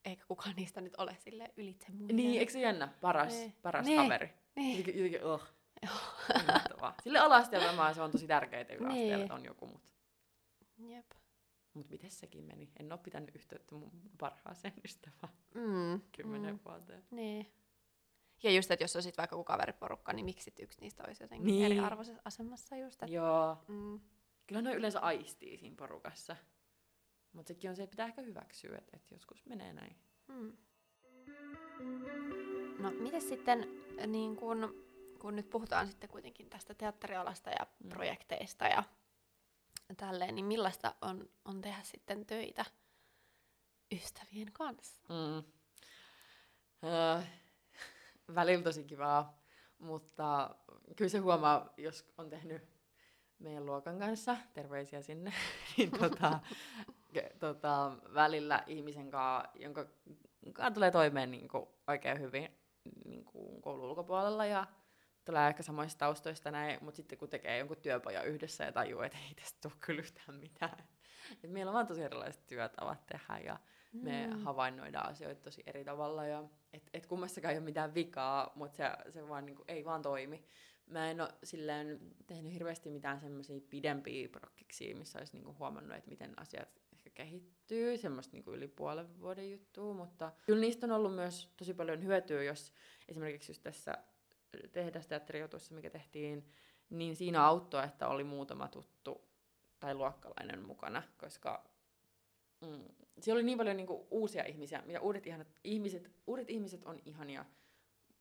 eikä 0.05 0.23
kukaan 0.27 0.55
niistä 0.55 0.81
nyt 0.81 0.95
ole 0.97 1.15
sille 1.19 1.51
ylitse 1.57 1.91
muiden. 1.91 2.15
Niin, 2.15 2.39
eikö 2.39 2.51
se 2.51 2.59
jännä? 2.59 2.87
Paras, 3.01 3.33
Niin. 3.33 3.55
paras 3.61 3.85
Niin. 3.85 4.01
kaveri. 4.01 4.33
Niin. 4.55 4.77
Jotenkin, 4.77 5.03
jotenkin. 5.13 5.47
Innoittavaa. 6.41 6.93
Sille 7.03 7.19
ala-asteella 7.19 7.73
mä 7.73 7.93
se 7.93 8.01
on 8.01 8.11
tosi 8.11 8.27
tärkeää 8.27 8.65
yläasteella, 8.79 9.23
että 9.23 9.33
on 9.33 9.45
joku, 9.45 9.67
mut, 9.67 9.81
Jep. 10.77 11.05
mut 11.73 11.89
miten 11.89 12.11
sekin 12.11 12.43
meni? 12.43 12.69
En 12.79 12.91
oo 12.91 12.97
pitänyt 12.97 13.35
yhteyttä 13.35 13.75
mun 13.75 13.91
parhaaseen 14.17 14.73
ystävään 14.85 15.33
Mm. 15.55 16.01
kymmenen 16.11 16.53
Mm. 16.55 16.59
vuoteen. 16.65 17.03
Niin. 17.11 17.53
Ja 18.43 18.51
just, 18.51 18.71
että 18.71 18.83
jos 18.83 18.95
on 18.95 19.03
sit 19.03 19.17
vaikka 19.17 19.33
joku 19.35 19.43
kaveriporukka, 19.43 20.13
niin 20.13 20.25
miksi 20.25 20.43
sit 20.43 20.59
yksi 20.59 20.81
niistä 20.81 21.03
olisi 21.07 21.23
jotenkin 21.23 21.47
niin. 21.47 21.65
eriarvoisessa 21.65 22.21
asemassa 22.25 22.77
just. 22.77 23.03
Että, 23.03 23.13
Joo. 23.15 23.57
mm. 23.67 23.99
Kyllä 24.51 24.61
ne 24.61 24.73
yleensä 24.75 24.99
aistii 24.99 25.57
siinä 25.57 25.75
porukassa. 25.75 26.35
Mutta 27.33 27.47
sekin 27.47 27.69
on 27.69 27.75
se, 27.75 27.83
että 27.83 27.91
pitää 27.91 28.05
ehkä 28.07 28.21
hyväksyä, 28.21 28.77
että, 28.77 28.97
että 28.97 29.13
joskus 29.15 29.45
menee 29.45 29.73
näin. 29.73 29.95
Mm. 30.27 30.57
No, 32.79 32.91
miten 32.91 33.21
sitten, 33.21 33.67
äh, 33.99 34.07
niin 34.07 34.35
kun, 34.35 34.85
kun 35.19 35.35
nyt 35.35 35.49
puhutaan 35.49 35.87
sitten 35.87 36.09
kuitenkin 36.09 36.49
tästä 36.49 36.73
teatterialasta 36.73 37.49
ja 37.49 37.67
Mm. 37.83 37.89
projekteista 37.89 38.65
ja 38.67 38.83
tälleen, 39.97 40.35
niin 40.35 40.45
millaista 40.45 40.95
on, 41.01 41.29
on 41.45 41.61
tehdä 41.61 41.79
sitten 41.83 42.25
töitä 42.25 42.65
ystävien 43.91 44.51
kanssa? 44.51 45.01
Mm. 45.09 45.51
Öö, 46.89 47.21
välillä 48.35 48.63
tosi 48.63 48.83
kivaa, 48.83 49.41
mutta 49.77 50.55
kyllä 50.95 51.09
se 51.09 51.17
huomaa, 51.17 51.73
jos 51.77 52.13
on 52.17 52.29
tehnyt 52.29 52.80
meidän 53.41 53.65
luokan 53.65 53.99
kanssa, 53.99 54.37
terveisiä 54.53 55.01
sinne, 55.01 55.33
niin 55.77 55.91
tota, 55.91 56.39
tota, 57.39 57.91
välillä 58.13 58.63
ihmisen 58.67 59.11
kanssa, 59.11 59.51
jonka 59.55 59.85
kanssa 60.53 60.73
tulee 60.73 60.91
toimeen 60.91 61.31
niin 61.31 61.47
kuin, 61.47 61.65
oikein 61.87 62.19
hyvin 62.19 62.49
niin 63.05 63.25
kuin, 63.25 63.61
koulun 63.61 63.85
ulkopuolella 63.85 64.45
ja 64.45 64.67
tulee 65.25 65.47
ehkä 65.47 65.63
samoista 65.63 65.99
taustoista 65.99 66.51
näin, 66.51 66.77
mutta 66.81 66.95
sitten 66.95 67.17
kun 67.17 67.29
tekee 67.29 67.57
jonkun 67.57 67.77
työpajan 67.77 68.27
yhdessä 68.27 68.63
ja 68.63 68.71
tajuu, 68.71 69.01
että 69.01 69.17
ei 69.27 69.35
tästä 69.35 69.59
tule 69.61 69.73
kyllä 69.79 69.99
yhtään 69.99 70.35
mitään. 70.35 70.77
Et 71.43 71.51
meillä 71.51 71.69
on 71.69 71.73
vaan 71.73 71.87
tosi 71.87 72.03
erilaiset 72.03 72.47
työtavat 72.47 73.05
tehdä 73.05 73.37
ja 73.45 73.57
mm. 73.93 74.03
me 74.03 74.29
havainnoidaan 74.43 75.09
asioita 75.09 75.41
tosi 75.41 75.63
eri 75.65 75.83
tavalla. 75.83 76.25
Ja, 76.25 76.43
et, 76.73 76.89
et 76.93 77.05
kummassakaan 77.05 77.51
ei 77.51 77.57
ole 77.57 77.65
mitään 77.65 77.93
vikaa, 77.93 78.51
mutta 78.55 78.77
se, 78.77 79.11
se 79.11 79.29
vaan 79.29 79.45
niinku, 79.45 79.63
ei 79.67 79.85
vaan 79.85 80.01
toimi. 80.01 80.45
Mä 80.91 81.11
en 81.11 81.21
ole 81.21 81.33
silleen 81.43 81.99
tehnyt 82.27 82.53
hirveästi 82.53 82.89
mitään 82.89 83.19
semmoisia 83.19 83.61
pidempiä 83.69 84.29
prokkiksia, 84.29 84.95
missä 84.95 85.19
olisi 85.19 85.33
niinku 85.33 85.55
huomannut, 85.59 85.97
että 85.97 86.09
miten 86.09 86.39
asiat 86.39 86.81
ehkä 86.93 87.09
kehittyy, 87.09 87.97
semmoista 87.97 88.33
niinku 88.33 88.51
yli 88.51 88.67
puolen 88.67 89.19
vuoden 89.19 89.51
juttua, 89.51 89.93
mutta 89.93 90.31
kyllä 90.45 90.61
niistä 90.61 90.85
on 90.85 90.91
ollut 90.91 91.15
myös 91.15 91.53
tosi 91.57 91.73
paljon 91.73 92.03
hyötyä, 92.03 92.43
jos 92.43 92.73
esimerkiksi 93.07 93.51
just 93.51 93.63
tässä 93.63 93.97
tehdasteatterijutussa, 94.71 95.75
mikä 95.75 95.89
tehtiin, 95.89 96.45
niin 96.89 97.15
siinä 97.15 97.45
auttoi, 97.45 97.85
että 97.85 98.07
oli 98.07 98.23
muutama 98.23 98.67
tuttu 98.67 99.21
tai 99.79 99.95
luokkalainen 99.95 100.65
mukana, 100.65 101.03
koska 101.17 101.71
mm, 102.61 102.83
siellä 103.19 103.37
oli 103.37 103.45
niin 103.45 103.57
paljon 103.57 103.77
niinku 103.77 104.07
uusia 104.11 104.43
ihmisiä, 104.43 104.83
mitä 104.85 105.01
uudet, 105.01 105.27
ihanat, 105.27 105.47
ihmiset, 105.63 106.11
uudet 106.27 106.49
ihmiset 106.49 106.85
on 106.85 106.99
ihania, 107.05 107.45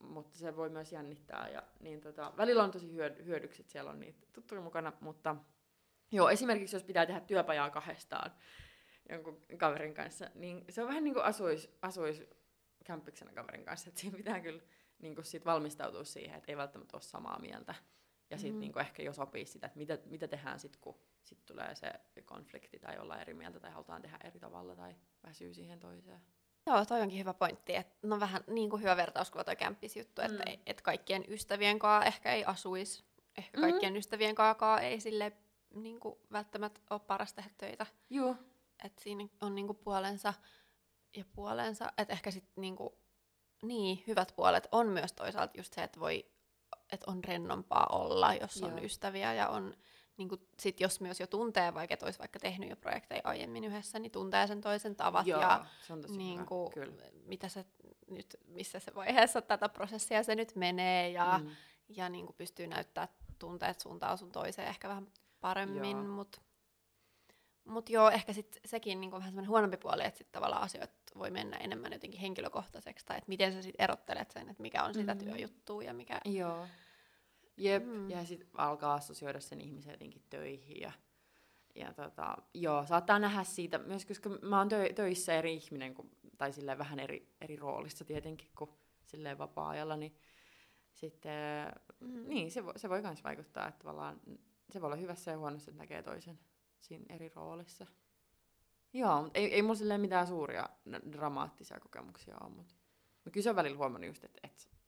mutta 0.00 0.38
se 0.38 0.56
voi 0.56 0.70
myös 0.70 0.92
jännittää. 0.92 1.48
Ja, 1.48 1.62
niin 1.80 2.00
tota, 2.00 2.32
välillä 2.36 2.64
on 2.64 2.70
tosi 2.70 2.92
hyöd- 2.92 3.24
hyödyksi, 3.24 3.62
että 3.62 3.72
siellä 3.72 3.90
on 3.90 4.00
niitä 4.00 4.26
tuttuja 4.32 4.60
mukana, 4.60 4.92
mutta 5.00 5.36
joo, 6.12 6.30
esimerkiksi 6.30 6.76
jos 6.76 6.84
pitää 6.84 7.06
tehdä 7.06 7.20
työpajaa 7.20 7.70
kahdestaan 7.70 8.32
jonkun 9.08 9.42
kaverin 9.58 9.94
kanssa, 9.94 10.30
niin 10.34 10.64
se 10.68 10.82
on 10.82 10.88
vähän 10.88 11.04
niin 11.04 11.14
kuin 11.14 11.24
asuis, 11.24 11.70
asuis 11.82 12.24
kämppiksenä 12.84 13.32
kaverin 13.32 13.64
kanssa, 13.64 13.88
että 13.88 14.00
siinä 14.00 14.16
pitää 14.16 14.40
kyllä 14.40 14.62
niin 14.98 15.14
kuin 15.14 15.24
sit 15.24 15.44
valmistautua 15.44 16.04
siihen, 16.04 16.36
että 16.36 16.52
ei 16.52 16.56
välttämättä 16.56 16.96
ole 16.96 17.02
samaa 17.02 17.38
mieltä. 17.38 17.74
Ja 18.30 18.38
sitten 18.38 18.54
mm. 18.54 18.60
niin 18.60 18.78
ehkä 18.80 19.02
jo 19.02 19.12
sopii 19.12 19.46
sitä, 19.46 19.66
että 19.66 19.78
mitä, 19.78 19.98
mitä 20.06 20.28
tehdään 20.28 20.60
sitten, 20.60 20.80
kun 20.80 21.00
sit 21.22 21.46
tulee 21.46 21.74
se 21.74 21.92
konflikti 22.24 22.78
tai 22.78 22.98
ollaan 22.98 23.20
eri 23.20 23.34
mieltä 23.34 23.60
tai 23.60 23.70
halutaan 23.70 24.02
tehdä 24.02 24.18
eri 24.24 24.40
tavalla 24.40 24.76
tai 24.76 24.96
väsyy 25.26 25.54
siihen 25.54 25.80
toiseen. 25.80 26.20
Joo, 26.66 26.84
toi 26.84 27.00
onkin 27.00 27.18
hyvä 27.18 27.34
pointti. 27.34 27.76
että 27.76 28.06
no 28.06 28.20
vähän 28.20 28.44
niin 28.46 28.70
kuin 28.70 28.82
hyvä 28.82 28.96
vertauskuva 28.96 29.44
toi 29.44 29.56
kämppisjuttu, 29.56 30.22
mm. 30.22 30.26
että 30.26 30.44
et 30.66 30.80
kaikkien 30.80 31.24
ystävien 31.28 31.78
kanssa 31.78 32.06
ehkä 32.06 32.32
ei 32.32 32.44
asuisi. 32.44 33.04
Ehkä 33.38 33.58
mm. 33.58 33.60
kaikkien 33.60 33.96
ystävien 33.96 34.34
kanssa 34.34 34.80
ei 34.80 35.00
sille 35.00 35.32
niin 35.74 36.00
kuin 36.00 36.18
välttämättä 36.32 36.80
ole 36.90 37.00
paras 37.00 37.34
tehdä 37.34 37.50
töitä. 37.58 37.86
Joo. 38.10 38.36
Että 38.84 39.02
siinä 39.02 39.28
on 39.40 39.54
niin 39.54 39.66
kuin 39.66 39.78
puolensa 39.78 40.34
ja 41.16 41.24
puolensa. 41.32 41.92
Että 41.98 42.12
ehkä 42.12 42.30
sitten 42.30 42.52
niin 42.56 42.76
kuin 42.76 42.90
niin, 43.62 44.04
hyvät 44.06 44.32
puolet 44.36 44.68
on 44.72 44.86
myös 44.86 45.12
toisaalta 45.12 45.56
just 45.56 45.72
se, 45.72 45.82
että 45.82 46.00
voi, 46.00 46.26
että 46.92 47.10
on 47.10 47.24
rennompaa 47.24 47.86
olla, 47.92 48.34
jos 48.34 48.56
Joo. 48.56 48.70
on 48.70 48.84
ystäviä 48.84 49.34
ja 49.34 49.48
on, 49.48 49.76
niin 50.20 50.28
kuin, 50.28 50.40
sit 50.58 50.80
jos 50.80 51.00
myös 51.00 51.20
jo 51.20 51.26
tuntee, 51.26 51.74
vaikka 51.74 51.94
et 51.94 52.02
olisi 52.02 52.18
vaikka 52.18 52.38
tehnyt 52.38 52.70
jo 52.70 52.76
projekteja 52.76 53.20
aiemmin 53.24 53.64
yhdessä, 53.64 53.98
niin 53.98 54.12
tuntee 54.12 54.46
sen 54.46 54.60
toisen 54.60 54.96
tavat 54.96 55.26
Joo, 55.26 55.40
ja 55.40 55.66
se 55.86 55.92
on 55.92 56.00
tosi 56.00 56.16
niin 56.16 56.46
kuin, 56.46 56.72
mitä 57.26 57.48
se 57.48 57.64
nyt, 58.10 58.36
missä 58.46 58.78
se 58.78 58.94
vaiheessa 58.94 59.42
tätä 59.42 59.68
prosessia 59.68 60.22
se 60.22 60.34
nyt 60.34 60.56
menee 60.56 61.10
ja, 61.10 61.40
mm. 61.44 61.50
ja 61.88 62.08
niin 62.08 62.26
kuin 62.26 62.36
pystyy 62.36 62.66
näyttää 62.66 63.08
tunteet 63.38 63.80
suuntaan 63.80 64.18
sun 64.18 64.32
toiseen 64.32 64.68
ehkä 64.68 64.88
vähän 64.88 65.06
paremmin, 65.40 65.96
mutta 65.96 66.40
mut 67.64 67.90
joo, 67.90 68.10
ehkä 68.10 68.32
sit 68.32 68.60
sekin 68.64 69.00
niin 69.00 69.10
vähän 69.10 69.28
semmoinen 69.28 69.48
huonompi 69.48 69.76
puoli, 69.76 70.04
että 70.04 70.18
sit 70.18 70.32
tavallaan 70.32 70.62
asioita 70.62 70.94
voi 71.18 71.30
mennä 71.30 71.56
enemmän 71.56 71.92
jotenkin 71.92 72.20
henkilökohtaiseksi, 72.20 73.06
tai 73.06 73.18
että 73.18 73.28
miten 73.28 73.52
sä 73.52 73.62
sitten 73.62 73.84
erottelet 73.84 74.30
sen, 74.30 74.48
että 74.48 74.62
mikä 74.62 74.84
on 74.84 74.94
sitä 74.94 75.14
mm. 75.14 75.20
työjuttua 75.24 75.82
ja 75.82 75.94
mikä... 75.94 76.20
Joo. 76.24 76.66
Jep, 77.56 77.86
mm. 77.86 78.10
ja 78.10 78.24
sitten 78.24 78.48
alkaa 78.54 78.94
assosioida 78.94 79.40
sen 79.40 79.60
ihmisen 79.60 79.92
jotenkin 79.92 80.22
töihin 80.30 80.80
ja, 80.80 80.92
ja 81.74 81.94
tota, 81.94 82.36
joo, 82.54 82.86
saattaa 82.86 83.18
nähdä 83.18 83.44
siitä 83.44 83.78
myös, 83.78 84.06
koska 84.06 84.30
mä 84.42 84.58
oon 84.58 84.68
tö- 84.68 84.92
töissä 84.94 85.34
eri 85.34 85.54
ihminen, 85.54 85.94
kun, 85.94 86.10
tai 86.38 86.52
silleen 86.52 86.78
vähän 86.78 86.98
eri, 86.98 87.34
eri 87.40 87.56
roolissa 87.56 88.04
tietenkin 88.04 88.48
kuin 88.58 88.70
silleen 89.06 89.38
vapaa-ajalla, 89.38 89.96
niin 89.96 90.14
sitten, 90.94 91.72
mm. 92.00 92.28
niin 92.28 92.50
se, 92.50 92.64
vo, 92.64 92.72
se 92.76 92.88
voi 92.88 93.02
myös 93.02 93.24
vaikuttaa, 93.24 93.68
että 93.68 93.78
tavallaan 93.78 94.20
se 94.70 94.80
voi 94.80 94.86
olla 94.86 94.96
hyvässä 94.96 95.30
ja 95.30 95.38
huonossa, 95.38 95.70
että 95.70 95.82
näkee 95.82 96.02
toisen 96.02 96.38
siinä 96.80 97.14
eri 97.14 97.28
roolissa. 97.34 97.86
Joo, 98.92 99.22
mutta 99.22 99.38
ei, 99.38 99.54
ei 99.54 99.62
mulla 99.62 99.74
silleen 99.74 100.00
mitään 100.00 100.26
suuria 100.26 100.68
dramaattisia 101.12 101.80
kokemuksia 101.80 102.36
ole, 102.40 102.50
mutta 102.50 102.74
kyllä 103.32 103.44
se 103.44 103.50
on 103.50 103.56
välillä 103.56 103.78
huomannut 103.78 104.08
just, 104.08 104.24
että 104.24 104.40
et, 104.42 104.52
et, 104.52 104.79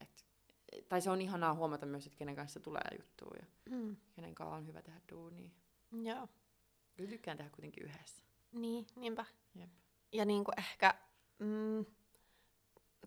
tai 0.88 1.00
se 1.00 1.11
on 1.11 1.21
ihanaa 1.21 1.55
huomata 1.55 1.87
myös, 1.87 2.07
että 2.07 2.19
kenen 2.19 2.37
kanssa 2.37 2.61
tulee 2.61 2.83
juttua 2.99 3.31
ja 3.41 3.47
mm. 3.71 3.97
kenen 4.12 4.35
kanssa 4.35 4.57
on 4.57 4.67
hyvä 4.67 4.83
tehdä 4.83 5.00
duunia. 5.12 5.50
Joo. 6.02 6.29
Kyllä 6.95 7.11
tykkään 7.11 7.37
tehdä 7.37 7.50
kuitenkin 7.50 7.85
yhdessä. 7.85 8.23
Niin, 8.52 8.87
niinpä. 8.97 9.25
Jep. 9.55 9.71
Ja 10.12 10.25
niin 10.25 10.45
kuin 10.45 10.59
ehkä 10.59 10.95
mm, 11.38 11.87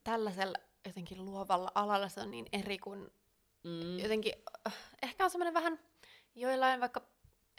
tällaisella 0.03 0.57
jotenkin 0.85 1.25
luovalla 1.25 1.71
alalla 1.75 2.09
se 2.09 2.21
on 2.21 2.31
niin 2.31 2.45
eri 2.51 2.77
kuin 2.77 3.11
mm. 3.63 3.99
jotenkin, 3.99 4.33
äh, 4.67 4.75
ehkä 5.03 5.23
on 5.23 5.29
semmoinen 5.29 5.53
vähän 5.53 5.79
joillain 6.35 6.79
vaikka 6.79 7.01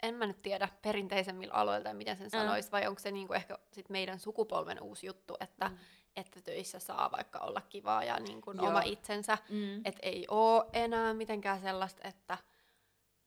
en 0.03 0.15
mä 0.15 0.27
nyt 0.27 0.41
tiedä 0.41 0.69
perinteisemmillä 0.81 1.53
aloilla, 1.53 1.93
miten 1.93 2.17
sen 2.17 2.29
sanoisi, 2.29 2.69
mm. 2.69 2.71
vai 2.71 2.87
onko 2.87 2.99
se 2.99 3.11
niinku 3.11 3.33
ehkä 3.33 3.57
sit 3.71 3.89
meidän 3.89 4.19
sukupolven 4.19 4.81
uusi 4.81 5.07
juttu, 5.07 5.35
että, 5.39 5.69
mm. 5.69 5.77
Että 6.17 6.41
töissä 6.41 6.79
saa 6.79 7.11
vaikka 7.11 7.39
olla 7.39 7.61
kivaa 7.61 8.03
ja 8.03 8.19
niinku 8.19 8.49
oma 8.49 8.81
itsensä, 8.81 9.37
mm. 9.49 9.77
että 9.85 9.99
ei 10.01 10.25
ole 10.29 10.65
enää 10.73 11.13
mitenkään 11.13 11.61
sellaista, 11.61 12.07
että, 12.07 12.37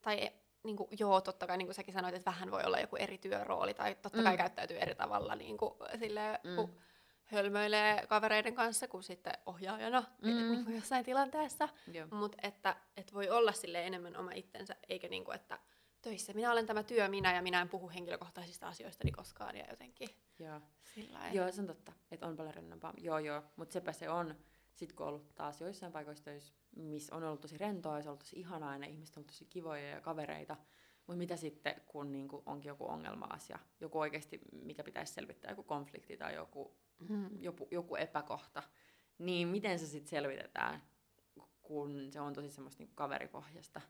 tai 0.02 0.30
niinku, 0.62 0.88
joo, 0.98 1.20
totta 1.20 1.46
kai 1.46 1.58
niin 1.58 1.66
kuin 1.66 1.74
säkin 1.74 1.94
sanoit, 1.94 2.14
että 2.14 2.30
vähän 2.30 2.50
voi 2.50 2.64
olla 2.64 2.80
joku 2.80 2.96
eri 2.96 3.18
työrooli, 3.18 3.74
tai 3.74 3.94
totta 3.94 4.18
mm. 4.18 4.24
kai 4.24 4.36
käyttäytyy 4.36 4.78
eri 4.78 4.94
tavalla 4.94 5.34
niin 5.34 5.58
kuin, 5.58 5.74
silleen, 5.98 6.38
mm. 6.44 6.56
kun 6.56 6.76
hölmöilee 7.24 8.06
kavereiden 8.06 8.54
kanssa 8.54 8.88
kuin 8.88 9.02
sitten 9.02 9.32
ohjaajana 9.46 10.04
mm. 10.22 10.28
niin 10.28 10.64
kuin 10.64 10.76
jossain 10.76 11.04
tilanteessa, 11.04 11.68
mutta 12.10 12.38
että 12.42 12.76
et 12.96 13.14
voi 13.14 13.30
olla 13.30 13.52
sille 13.52 13.86
enemmän 13.86 14.16
oma 14.16 14.32
itsensä, 14.32 14.76
eikä 14.88 15.08
niin 15.08 15.24
kuin, 15.24 15.34
että 15.34 15.58
töissä. 16.02 16.32
Minä 16.32 16.52
olen 16.52 16.66
tämä 16.66 16.82
työ 16.82 17.08
minä 17.08 17.34
ja 17.34 17.42
minä 17.42 17.60
en 17.60 17.68
puhu 17.68 17.88
henkilökohtaisista 17.88 18.68
asioista 18.68 19.08
koskaan 19.16 19.56
ja 19.56 19.64
jotenkin 19.70 20.08
joo. 20.38 20.60
sillä 20.94 21.20
Joo, 21.32 21.52
se 21.52 21.60
on 21.60 21.66
totta, 21.66 21.92
että 22.10 22.26
on 22.26 22.36
paljon 22.36 22.54
rennompaa. 22.54 22.94
Joo, 22.98 23.18
joo, 23.18 23.42
mutta 23.56 23.72
sepä 23.72 23.92
se 23.92 24.10
on. 24.10 24.34
Sitten 24.74 24.96
kun 24.96 25.06
on 25.06 25.12
ollut 25.12 25.34
taas 25.34 25.60
joissain 25.60 25.92
paikoissa 25.92 26.24
töissä, 26.24 26.54
missä 26.76 27.16
on 27.16 27.24
ollut 27.24 27.40
tosi 27.40 27.58
rentoa 27.58 27.96
ja 27.96 28.02
se 28.02 28.08
on 28.08 28.10
ollut 28.10 28.20
tosi 28.20 28.40
ihanaa 28.40 28.72
ja 28.72 28.78
ne 28.78 28.86
ihmiset 28.86 29.16
on 29.16 29.20
ollut 29.20 29.26
tosi 29.26 29.44
kivoja 29.44 29.88
ja 29.88 30.00
kavereita, 30.00 30.56
mutta 31.06 31.18
mitä 31.18 31.36
sitten, 31.36 31.74
kun 31.86 32.12
niinku 32.12 32.42
onkin 32.46 32.68
joku 32.68 32.88
ongelma-asia, 32.88 33.58
joku 33.80 33.98
oikeasti, 33.98 34.40
mikä 34.52 34.84
pitäisi 34.84 35.12
selvittää, 35.12 35.50
joku 35.50 35.62
konflikti 35.62 36.16
tai 36.16 36.34
joku, 36.34 36.76
hmm. 37.08 37.42
joku, 37.42 37.68
joku 37.70 37.96
epäkohta, 37.96 38.62
niin 39.18 39.48
miten 39.48 39.78
se 39.78 39.86
sitten 39.86 40.10
selvitetään, 40.10 40.82
kun 41.62 42.12
se 42.12 42.20
on 42.20 42.32
tosi 42.32 42.50
semmoista 42.50 42.80
niinku 42.80 42.94
kaveripohjasta 42.94 43.80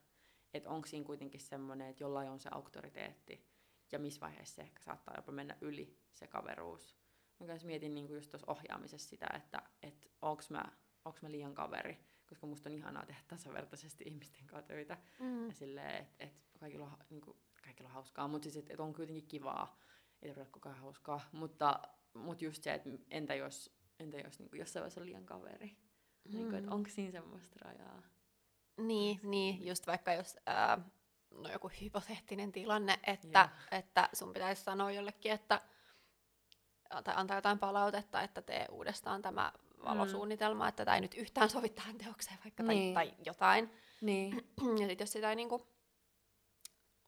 että 0.53 0.69
onko 0.69 0.87
siinä 0.87 1.05
kuitenkin 1.05 1.41
semmoinen, 1.41 1.87
että 1.87 2.03
jollain 2.03 2.29
on 2.29 2.39
se 2.39 2.49
auktoriteetti 2.51 3.51
ja 3.91 3.99
missä 3.99 4.21
vaiheessa 4.21 4.55
se 4.55 4.61
ehkä 4.61 4.83
saattaa 4.83 5.15
jopa 5.17 5.31
mennä 5.31 5.57
yli 5.61 5.97
se 6.13 6.27
kaveruus. 6.27 6.95
Mä 7.39 7.45
myös 7.45 7.65
mietin 7.65 7.93
niin 7.93 8.09
just 8.09 8.29
tuossa 8.29 8.51
ohjaamisessa 8.51 9.09
sitä, 9.09 9.27
että 9.35 9.61
et 9.83 10.11
onko 10.21 10.43
mä, 10.49 10.65
onks 11.05 11.21
mä 11.21 11.31
liian 11.31 11.53
kaveri, 11.53 11.97
koska 12.29 12.47
musta 12.47 12.69
on 12.69 12.75
ihanaa 12.75 13.05
tehdä 13.05 13.21
tasavertaisesti 13.27 14.03
ihmisten 14.09 14.47
kanssa 14.47 14.67
töitä. 14.67 14.97
Mm. 15.19 15.47
Ja 15.47 15.53
silleen, 15.53 15.95
että 15.95 16.15
et 16.19 16.43
kaikilla, 16.59 16.85
on, 16.85 16.97
niin 17.09 17.21
kuin, 17.21 17.37
kaikilla 17.63 17.89
on 17.89 17.93
hauskaa, 17.93 18.27
mutta 18.27 18.43
siis, 18.43 18.57
että 18.57 18.73
et 18.73 18.79
on 18.79 18.93
kuitenkin 18.93 19.27
kivaa. 19.27 19.79
Ei 20.21 20.29
tarvitse 20.29 20.51
koko 20.51 20.69
ajan 20.69 20.81
hauskaa. 20.81 21.21
Mutta, 21.31 21.79
mutta 22.13 22.45
just 22.45 22.63
se, 22.63 22.73
että 22.73 22.89
entä 23.09 23.35
jos, 23.35 23.77
entä 23.99 24.17
jos 24.17 24.39
niin 24.39 24.49
kuin 24.49 24.59
jossain 24.59 24.81
vaiheessa 24.81 25.01
on 25.01 25.07
liian 25.07 25.25
kaveri. 25.25 25.67
Mm. 25.67 26.35
Niin 26.35 26.45
kuin, 26.45 26.55
että 26.55 26.71
onko 26.71 26.89
siinä 26.89 27.11
semmoista 27.11 27.55
rajaa? 27.61 28.03
Niin, 28.77 29.19
niin 29.23 29.67
just 29.67 29.87
vaikka 29.87 30.13
jos 30.13 30.37
ää, 30.45 30.77
no 31.31 31.49
joku 31.51 31.71
hypoteettinen 31.81 32.51
tilanne, 32.51 32.99
että, 33.07 33.39
yeah. 33.39 33.67
että 33.71 34.09
sun 34.13 34.33
pitäisi 34.33 34.63
sanoa 34.63 34.91
jollekin, 34.91 35.31
että 35.31 35.61
tai 37.03 37.13
antaa 37.17 37.37
jotain 37.37 37.59
palautetta, 37.59 38.21
että 38.21 38.41
tee 38.41 38.65
uudestaan 38.71 39.21
tämä 39.21 39.51
valosuunnitelma, 39.83 40.63
mm. 40.63 40.69
että 40.69 40.85
tämä 40.85 40.95
ei 40.95 41.01
nyt 41.01 41.13
yhtään 41.13 41.49
sovi 41.49 41.69
tähän 41.69 41.97
teokseen 41.97 42.37
vaikka, 42.43 42.63
niin. 42.63 42.93
tai, 42.93 43.07
tai 43.07 43.17
jotain. 43.25 43.71
Niin. 44.01 44.35
ja 44.79 44.87
sitten 44.87 44.99
jos 44.99 45.11
sitä 45.11 45.29
ei 45.29 45.35
niinku 45.35 45.67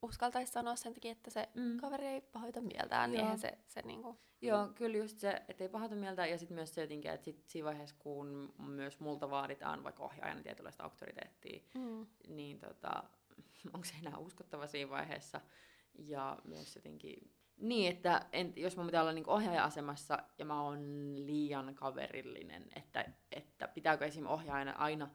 uskaltaisi 0.04 0.52
sanoa 0.52 0.76
sen 0.76 0.94
takia, 0.94 1.12
että 1.12 1.30
se 1.30 1.50
mm. 1.54 1.78
kaveri 1.78 2.08
ei 2.08 2.22
pahoita 2.22 2.62
mieltään, 2.62 3.12
niin 3.12 3.18
Joo. 3.18 3.26
eihän 3.26 3.40
se, 3.40 3.58
se 3.68 3.82
niinku... 3.82 4.20
Joo, 4.42 4.68
kyllä 4.76 4.98
just 4.98 5.20
se, 5.20 5.42
että 5.48 5.64
ei 5.64 5.70
pahata 5.70 5.96
mieltä, 5.96 6.26
ja 6.26 6.38
sitten 6.38 6.56
myös 6.56 6.76
se 6.76 6.82
jotenkin, 6.82 7.12
että 7.12 7.26
sit 7.26 7.44
siinä 7.48 7.66
vaiheessa, 7.66 7.96
kun 8.00 8.54
myös 8.58 9.00
multa 9.00 9.30
vaaditaan 9.30 9.84
vaikka 9.84 10.04
ohjaajana 10.04 10.42
tietynlaista 10.42 10.84
auktoriteettia, 10.84 11.62
Mm. 11.76 12.08
niin 12.28 12.60
tota, 12.60 13.04
onko 13.74 13.86
se 13.86 13.94
enää 14.02 14.18
uskottava 14.18 14.68
siinä 14.68 14.90
vaiheessa. 14.90 15.42
Ja 15.94 16.38
myös 16.44 16.76
jotenkin 16.76 17.32
niin, 17.58 17.92
että 17.92 18.26
en, 18.32 18.54
jos 18.56 18.78
mä 18.78 18.86
pitää 18.86 19.02
olla 19.02 19.14
niin 19.14 19.30
ohjaaja-asemassa 19.30 20.24
ja 20.38 20.46
mä 20.46 20.62
oon 20.62 21.14
liian 21.16 21.76
kaverillinen, 21.76 22.66
että, 22.76 23.06
että 23.32 23.68
pitääkö 23.68 24.06
esim. 24.06 24.26
ohjaajana 24.26 24.72
aina 24.72 25.10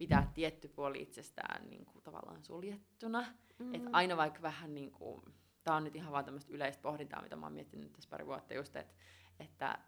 pitää 0.00 0.30
tietty 0.34 0.68
puoli 0.68 1.02
itsestään 1.02 1.70
niin 1.70 1.84
kuin 1.84 2.02
tavallaan 2.02 2.44
suljettuna. 2.44 3.26
Mm. 3.58 3.74
Että 3.74 3.90
aina 3.92 4.16
vaikka 4.16 4.42
vähän 4.42 4.74
niin 4.74 4.90
kuin, 4.90 5.22
tää 5.62 5.74
on 5.74 5.84
nyt 5.84 5.96
ihan 5.96 6.12
vaan 6.12 6.24
tämmöistä 6.24 6.52
yleistä 6.52 6.82
pohdintaa, 6.82 7.22
mitä 7.22 7.36
mä 7.36 7.46
oon 7.46 7.52
miettinyt 7.52 7.92
tässä 7.92 8.10
pari 8.10 8.26
vuotta 8.26 8.54
just, 8.54 8.76
että, 8.76 8.94
että, 9.40 9.78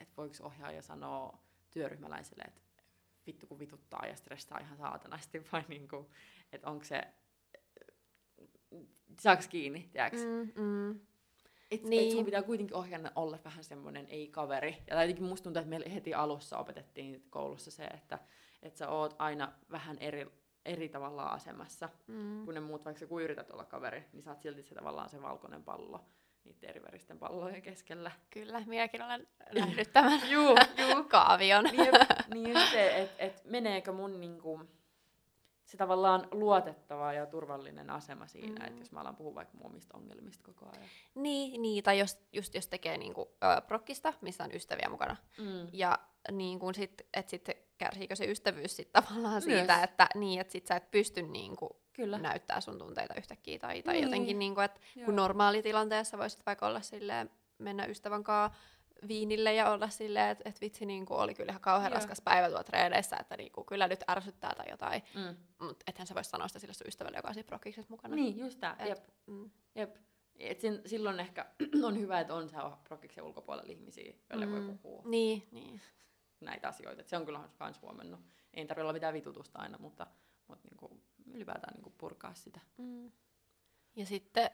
että 0.00 0.14
voiko 0.16 0.34
ohjaaja 0.40 0.82
sanoa 0.82 1.38
työryhmäläiselle, 1.70 2.44
että 2.46 2.60
vittu 3.26 3.46
kun 3.46 3.58
vituttaa 3.58 4.06
ja 4.06 4.16
stressaa 4.16 4.58
ihan 4.58 4.76
saatanasti, 4.76 5.42
vai 5.52 5.64
niin 5.68 5.88
kuin, 5.88 6.06
että 6.52 6.70
onko 6.70 6.84
se, 6.84 7.02
saaks 9.20 9.48
kiinni, 9.48 9.88
tiedäks? 9.92 10.18
Mm. 10.24 10.62
Mm. 10.62 11.00
Et, 11.70 11.82
niin. 11.82 12.04
Et 12.04 12.10
sun 12.10 12.24
pitää 12.24 12.42
kuitenkin 12.42 12.76
ohjaajana 12.76 13.12
olla 13.14 13.38
vähän 13.44 13.64
semmoinen 13.64 14.06
ei-kaveri. 14.08 14.82
Ja 14.90 15.02
jotenkin 15.02 15.24
musta 15.24 15.44
tuntuu, 15.44 15.60
että 15.60 15.70
meille 15.70 15.94
heti 15.94 16.14
alussa 16.14 16.58
opetettiin 16.58 17.26
koulussa 17.30 17.70
se, 17.70 17.84
että, 17.84 18.18
että 18.62 18.78
sä 18.78 18.88
oot 18.88 19.16
aina 19.18 19.52
vähän 19.70 19.98
eri, 19.98 20.26
eri 20.64 20.88
tavalla 20.88 21.22
asemassa. 21.22 21.88
Mm. 22.06 22.44
Kun 22.44 22.54
ne 22.54 22.60
muut, 22.60 22.84
vaikka 22.84 23.00
sä 23.00 23.06
kuin 23.06 23.24
yrität 23.24 23.50
olla 23.50 23.64
kaveri, 23.64 24.04
niin 24.12 24.22
sä 24.22 24.30
oot 24.30 24.40
silti 24.40 24.62
se 24.62 24.74
tavallaan 24.74 25.08
se 25.08 25.22
valkoinen 25.22 25.62
pallo 25.62 26.04
niiden 26.46 26.70
eriväristen 26.70 27.18
pallojen 27.18 27.62
keskellä. 27.62 28.10
Kyllä, 28.30 28.62
minäkin 28.66 29.02
olen 29.02 29.26
nähnyt 29.54 29.92
tämän 29.92 30.30
Juu, 30.30 30.56
juu. 30.78 31.04
kaavion. 31.08 31.64
Niin, 31.64 31.90
niin 32.34 32.68
se, 32.70 33.02
että 33.02 33.24
et 33.24 33.44
meneekö 33.44 33.92
mun 33.92 34.20
niinku, 34.20 34.60
se 35.64 35.76
tavallaan 35.76 36.28
luotettava 36.30 37.12
ja 37.12 37.26
turvallinen 37.26 37.90
asema 37.90 38.26
siinä, 38.26 38.60
mm. 38.60 38.66
että 38.66 38.80
jos 38.80 38.92
mä 38.92 39.00
alan 39.00 39.16
puhua 39.16 39.34
vaikka 39.34 39.56
mun 39.56 39.66
omista 39.66 39.96
ongelmista 39.96 40.44
koko 40.44 40.66
ajan. 40.66 40.88
Niin, 41.14 41.62
niin, 41.62 41.84
tai 41.84 41.98
jos, 41.98 42.18
just 42.32 42.54
jos 42.54 42.68
tekee 42.68 42.98
niinku, 42.98 43.30
ö, 43.44 43.60
prokkista, 43.60 44.12
missä 44.20 44.44
on 44.44 44.54
ystäviä 44.54 44.88
mukana. 44.88 45.16
Mm. 45.38 45.68
Ja 45.72 45.98
niin 46.32 46.58
kun 46.58 46.74
sit, 46.74 47.06
et 47.14 47.28
sit 47.28 47.48
kärsiikö 47.78 48.16
se 48.16 48.24
ystävyys 48.24 48.76
sit 48.76 48.92
tavallaan 48.92 49.42
siitä, 49.42 49.74
Myös. 49.76 49.84
että, 49.84 50.08
niin, 50.14 50.40
että 50.40 50.52
sit 50.52 50.66
sä 50.66 50.76
et 50.76 50.90
pysty 50.90 51.22
niinku 51.22 51.80
Kyllä. 51.92 52.18
näyttää 52.18 52.60
sun 52.60 52.78
tunteita 52.78 53.14
yhtäkkiä. 53.14 53.58
Tai, 53.58 53.82
tai 53.82 53.94
Niin. 53.94 54.04
jotenkin, 54.04 54.38
niinku, 54.38 54.60
että 54.60 54.80
kun 55.04 55.16
normaalitilanteessa 55.16 56.18
voisit 56.18 56.46
vaikka 56.46 56.66
olla 56.66 56.80
silleen, 56.80 57.30
mennä 57.58 57.84
ystävän 57.86 58.24
kanssa 58.24 58.58
viinille 59.08 59.54
ja 59.54 59.70
olla 59.70 59.88
silleen, 59.88 60.28
että 60.30 60.48
et 60.48 60.60
vitsi 60.60 60.86
niinku, 60.86 61.14
oli 61.14 61.34
kyllä 61.34 61.50
ihan 61.50 61.60
kauhean 61.60 61.92
Joo. 61.92 61.94
raskas 61.94 62.20
päivä 62.20 62.46
tuolla 62.48 62.64
treeneissä, 62.64 63.16
että 63.20 63.36
niinku, 63.36 63.64
kyllä 63.64 63.88
nyt 63.88 64.04
ärsyttää 64.10 64.54
tai 64.56 64.66
jotain. 64.70 65.02
Mm. 65.14 65.36
Mutta 65.66 65.84
ethän 65.86 66.06
sä 66.06 66.14
voi 66.14 66.24
sanoa 66.24 66.48
sitä 66.48 66.58
sille 66.58 66.74
sun 66.74 66.86
ystävälle, 66.88 67.18
joka 67.18 67.28
on 67.28 67.34
siinä 67.34 67.46
prokkiksessa 67.46 67.90
mukana. 67.90 68.14
Niin, 68.16 68.38
just 68.38 68.60
tää. 68.60 68.76
Et- 68.78 68.88
Jep. 68.88 69.04
Mm. 69.26 69.50
Jep. 69.74 69.96
Et 70.38 70.60
sin, 70.60 70.82
silloin 70.86 71.20
ehkä 71.20 71.46
on 71.86 71.98
hyvä, 71.98 72.20
että 72.20 72.34
on 72.34 72.48
se 72.48 72.56
prokkiksen 72.84 73.24
ulkopuolella 73.24 73.72
ihmisiä, 73.72 74.12
joille 74.30 74.46
mm. 74.46 74.52
voi 74.52 74.74
puhua 74.82 75.02
Niin, 75.06 75.48
niin. 75.50 75.80
Näitä 76.40 76.68
asioita. 76.68 77.00
Et 77.00 77.08
se 77.08 77.16
on 77.16 77.24
kyllä 77.24 77.48
myös 77.60 77.82
huomannut. 77.82 78.20
Ei 78.54 78.66
tarvitse 78.66 78.82
olla 78.82 78.92
mitään 78.92 79.14
vitutusta 79.14 79.58
aina, 79.58 79.78
mutta, 79.78 80.06
mutta 80.48 80.68
niinku, 80.68 81.00
ylipäätään 81.34 81.74
niinku 81.74 81.94
purkaa 81.98 82.34
sitä. 82.34 82.60
Mm. 82.76 83.12
Ja 83.96 84.06
sitten 84.06 84.50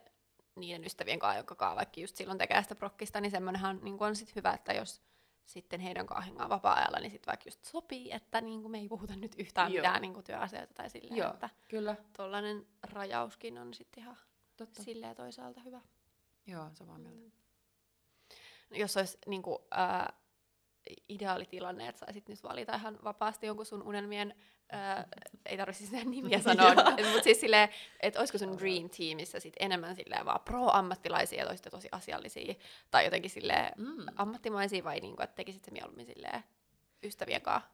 niiden 0.57 0.85
ystävien 0.85 1.19
kanssa, 1.19 1.37
jotka 1.37 1.55
kaa 1.55 1.77
vaikka 1.77 2.01
just 2.01 2.17
silloin 2.17 2.39
tekee 2.39 2.63
sitä 2.63 2.75
prokkista, 2.75 3.21
niin 3.21 3.31
semmoinenhan 3.31 3.81
niin 3.83 3.97
on 4.01 4.17
sit 4.17 4.37
hyvä, 4.37 4.53
että 4.53 4.73
jos 4.73 5.03
sitten 5.47 5.81
heidän 5.81 6.07
hengaa 6.27 6.49
vapaa-ajalla, 6.49 6.99
niin 6.99 7.11
sitten 7.11 7.27
vaikka 7.27 7.47
just 7.47 7.65
sopii, 7.65 8.13
että 8.13 8.41
niin 8.41 8.71
me 8.71 8.79
ei 8.79 8.89
puhuta 8.89 9.17
nyt 9.17 9.35
yhtään 9.39 9.73
Joo. 9.73 9.83
mitään 9.83 10.03
niin 10.03 10.25
työasioita 10.25 10.75
tai 10.75 10.91
silleen, 10.91 11.17
Joo. 11.17 11.31
että 11.33 11.51
Kyllä. 11.69 11.97
tollainen 12.17 12.67
rajauskin 12.83 13.59
on 13.59 13.75
sitten 13.75 14.03
ihan 14.03 14.17
Totta. 14.57 14.83
silleen 14.83 15.17
toisaalta 15.17 15.61
hyvä. 15.61 15.81
Joo, 16.47 16.71
samaa 16.73 16.99
mieltä. 16.99 17.37
No, 18.71 18.77
jos 18.77 18.97
olisi 18.97 19.19
niin 19.27 19.43
kuin, 19.43 19.59
ää, 19.71 20.13
ideaalitilanne, 21.09 21.89
että 21.89 21.99
saisit 21.99 22.29
nyt 22.29 22.43
valita 22.43 22.75
ihan 22.77 22.99
vapaasti 23.05 23.47
jonkun 23.47 23.67
sun 23.67 23.83
unelmien, 23.83 24.35
ää, 24.71 25.09
ei 25.47 25.57
tarvitse 25.57 25.87
siis 25.87 26.05
nimiä 26.05 26.41
sanoa, 26.55 26.75
mutta 26.75 27.23
siis 27.25 27.41
silleen, 27.41 27.69
että 28.01 28.19
olisiko 28.21 28.39
sun 28.39 28.59
dream 28.59 28.91
teamissa 28.99 29.41
sit 29.41 29.55
enemmän 29.61 29.97
silleen 29.97 30.27
vaan 30.27 30.41
pro-ammattilaisia 30.45 31.45
ja 31.45 31.71
tosi 31.71 31.89
asiallisia, 31.93 32.55
tai 32.91 33.05
jotenkin 33.05 33.31
silleen 33.31 33.73
Mm. 33.77 34.07
ammattimaisia, 34.17 34.85
vai 34.85 35.01
niin 35.01 35.17
kuin, 35.17 35.25
että 35.25 35.37
tekisit 35.37 35.65
se 35.65 35.71
mieluummin 35.71 36.07
silleen 36.07 36.45
ystävien 37.03 37.43
kanssa 37.43 37.71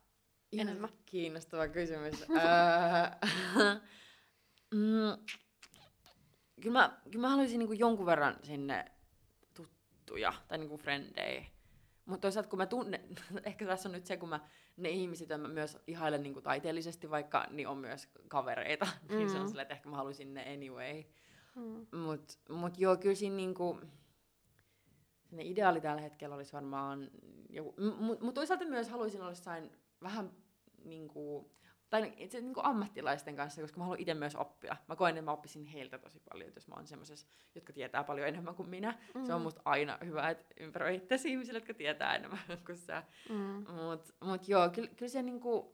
Ihan 0.52 0.68
enemmän? 0.68 0.90
kiinnostava 1.06 1.68
kysymys. 1.68 2.24
Mm, 4.74 5.24
kyllä, 6.62 6.78
mä, 6.80 6.98
kyllä 7.04 7.20
mä 7.20 7.28
haluaisin 7.30 7.58
niinku 7.58 7.72
jonkun 7.72 8.06
verran 8.06 8.36
sinne 8.42 8.84
tuttuja 9.54 10.32
tai 10.48 10.58
niinku 10.58 10.76
frendejä. 10.76 11.44
Mutta 12.08 12.20
toisaalta 12.20 12.48
kun 12.50 12.58
mä 12.58 12.66
tunnen, 12.66 13.00
ehkä 13.44 13.66
tässä 13.66 13.88
on 13.88 13.92
nyt 13.92 14.06
se, 14.06 14.16
kun 14.16 14.28
mä 14.28 14.40
ne 14.76 14.88
ihmiset, 14.88 15.28
joita 15.28 15.42
mä 15.42 15.54
myös 15.54 15.78
ihailen 15.86 16.22
niinku 16.22 16.40
taiteellisesti 16.40 17.10
vaikka, 17.10 17.46
niin 17.50 17.68
on 17.68 17.78
myös 17.78 18.08
kavereita. 18.28 18.86
Mm. 19.08 19.16
niin 19.16 19.30
se 19.30 19.36
on 19.36 19.42
Mm. 19.42 19.48
silleen, 19.48 19.62
että 19.62 19.74
ehkä 19.74 19.88
mä 19.88 19.96
haluaisin 19.96 20.34
ne 20.34 20.54
anyway. 20.54 21.02
Mm. 21.56 21.98
Mut, 21.98 22.38
mut 22.48 22.78
joo, 22.78 22.96
kyllä 22.96 23.14
siinä 23.14 23.36
niinku, 23.36 23.80
ne 25.30 25.42
ideaali 25.42 25.80
tällä 25.80 26.00
hetkellä 26.00 26.34
olisi 26.34 26.52
varmaan 26.52 27.10
joku, 27.50 27.74
mutta 28.00 28.24
mut 28.24 28.34
toisaalta 28.34 28.64
myös 28.64 28.88
haluaisin 28.88 29.20
olla 29.20 29.30
jossain 29.30 29.70
vähän 30.02 30.30
niinku, 30.84 31.50
tai 31.90 32.12
itse 32.16 32.40
niinku 32.40 32.60
ammattilaisten 32.64 33.36
kanssa, 33.36 33.60
koska 33.62 33.78
mä 33.78 33.84
haluan 33.84 34.00
itse 34.00 34.14
myös 34.14 34.36
oppia. 34.36 34.76
Mä 34.88 34.96
koen, 34.96 35.16
että 35.16 35.22
mä 35.22 35.32
oppisin 35.32 35.64
heiltä 35.64 35.98
tosi 35.98 36.20
paljon, 36.28 36.52
jos 36.54 36.68
mä 36.68 36.74
oon 36.74 36.86
semmoisessa, 36.86 37.26
jotka 37.54 37.72
tietää 37.72 38.04
paljon 38.04 38.28
enemmän 38.28 38.54
kuin 38.54 38.68
minä. 38.68 38.98
Mm. 39.14 39.24
Se 39.26 39.34
on 39.34 39.40
Mm. 39.40 39.42
musta 39.42 39.62
aina 39.64 39.98
hyvä, 40.04 40.30
että 40.30 40.54
ympäröi 40.60 40.96
itsesi 40.96 41.30
ihmisille, 41.30 41.56
jotka 41.56 41.74
tietää 41.74 42.16
enemmän 42.16 42.38
kuin 42.66 42.78
sä. 42.78 43.02
Mm. 43.28 43.64
Mut, 43.72 44.14
mut 44.24 44.48
joo, 44.48 44.70
kyllä, 44.70 44.88
kyllä 44.96 45.10
se 45.10 45.22
niinku... 45.22 45.70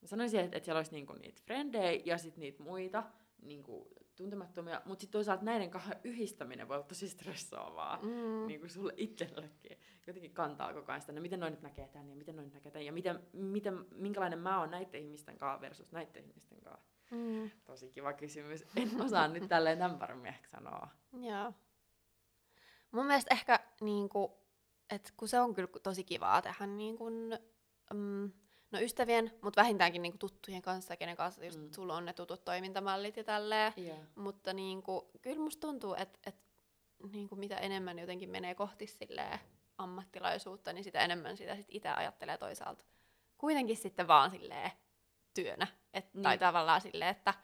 Mä 0.00 0.06
sanoisin, 0.06 0.40
että, 0.40 0.56
että 0.56 0.64
siellä 0.64 0.78
olisi 0.78 0.92
niinku 0.92 1.12
niitä 1.12 1.42
frendejä 1.44 2.02
ja 2.04 2.18
sitten 2.18 2.40
niitä 2.40 2.62
muita 2.62 3.02
niinku 3.42 3.88
tuntemattomia, 4.20 4.82
mutta 4.84 5.00
sitten 5.00 5.12
toisaalta 5.12 5.44
näiden 5.44 5.70
kahden 5.70 6.00
yhdistäminen 6.04 6.68
voi 6.68 6.76
olla 6.76 6.86
tosi 6.86 7.08
stressaavaa. 7.08 7.98
Mm. 8.02 8.46
Niin 8.46 8.60
kuin 8.60 8.70
sulle 8.70 8.92
itsellekin. 8.96 9.78
Jotenkin 10.06 10.34
kantaa 10.34 10.74
koko 10.74 10.92
ajan 10.92 11.00
sitä, 11.00 11.12
no 11.12 11.20
miten 11.20 11.40
noin 11.40 11.50
nyt 11.50 11.62
näkee 11.62 11.88
tämän 11.88 12.08
ja 12.08 12.16
miten 12.16 12.36
noin 12.36 12.44
nyt 12.44 12.54
näkee 12.54 12.72
tämän 12.72 12.86
ja 12.86 12.92
miten, 12.92 13.20
miten, 13.32 13.86
minkälainen 13.94 14.38
mä 14.38 14.60
oon 14.60 14.70
näiden 14.70 15.00
ihmisten 15.00 15.38
kanssa 15.38 15.60
versus 15.60 15.92
näiden 15.92 16.24
ihmisten 16.24 16.60
kanssa. 16.60 16.90
Mm. 17.10 17.50
Tosi 17.64 17.90
kiva 17.90 18.12
kysymys. 18.12 18.64
En 18.76 19.02
osaa 19.02 19.28
nyt 19.28 19.48
tälleen 19.48 19.78
tämän 19.78 19.98
paremmin 19.98 20.26
ehkä 20.26 20.48
sanoa. 20.48 20.88
Joo. 21.12 21.52
Mun 22.90 23.06
mielestä 23.06 23.34
ehkä, 23.34 23.60
niinku, 23.80 24.38
et 24.90 25.12
kun 25.16 25.28
se 25.28 25.40
on 25.40 25.54
kyllä 25.54 25.68
tosi 25.82 26.04
kivaa 26.04 26.42
tehdä 26.42 26.66
niinku, 26.66 27.10
mm, 27.94 28.32
no 28.70 28.80
ystävien, 28.80 29.32
mutta 29.42 29.60
vähintäänkin 29.60 30.02
niinku 30.02 30.18
tuttujen 30.18 30.62
kanssa, 30.62 30.96
kenen 30.96 31.16
kanssa 31.16 31.44
just 31.44 31.60
Mm. 31.60 31.72
sulla 31.72 31.96
on 31.96 32.04
ne 32.04 32.12
tutut 32.12 32.44
toimintamallit 32.44 33.16
ja 33.16 33.24
tälleen. 33.24 33.72
Yeah. 33.78 33.98
Mutta 34.14 34.52
niinku, 34.52 35.10
kyllä 35.22 35.42
musta 35.42 35.66
tuntuu, 35.66 35.94
että 35.94 36.18
et, 36.26 36.36
niinku, 37.12 37.36
mitä 37.36 37.56
enemmän 37.56 37.98
jotenkin 37.98 38.30
menee 38.30 38.54
kohti 38.54 38.86
silleen 38.86 39.38
ammattilaisuutta, 39.78 40.72
niin 40.72 40.84
sitä 40.84 41.00
enemmän 41.00 41.36
sitä 41.36 41.56
sit 41.56 41.66
itse 41.68 41.88
ajattelee 41.88 42.38
toisaalta. 42.38 42.84
Kuitenkin 43.38 43.76
sitten 43.76 44.08
vaan 44.08 44.30
silleen 44.30 44.70
työnä. 45.34 45.66
Et, 45.94 46.12
Tai 46.22 46.32
Niin. 46.32 46.40
tavallaan 46.40 46.80
silleen, 46.80 47.10
että 47.10 47.34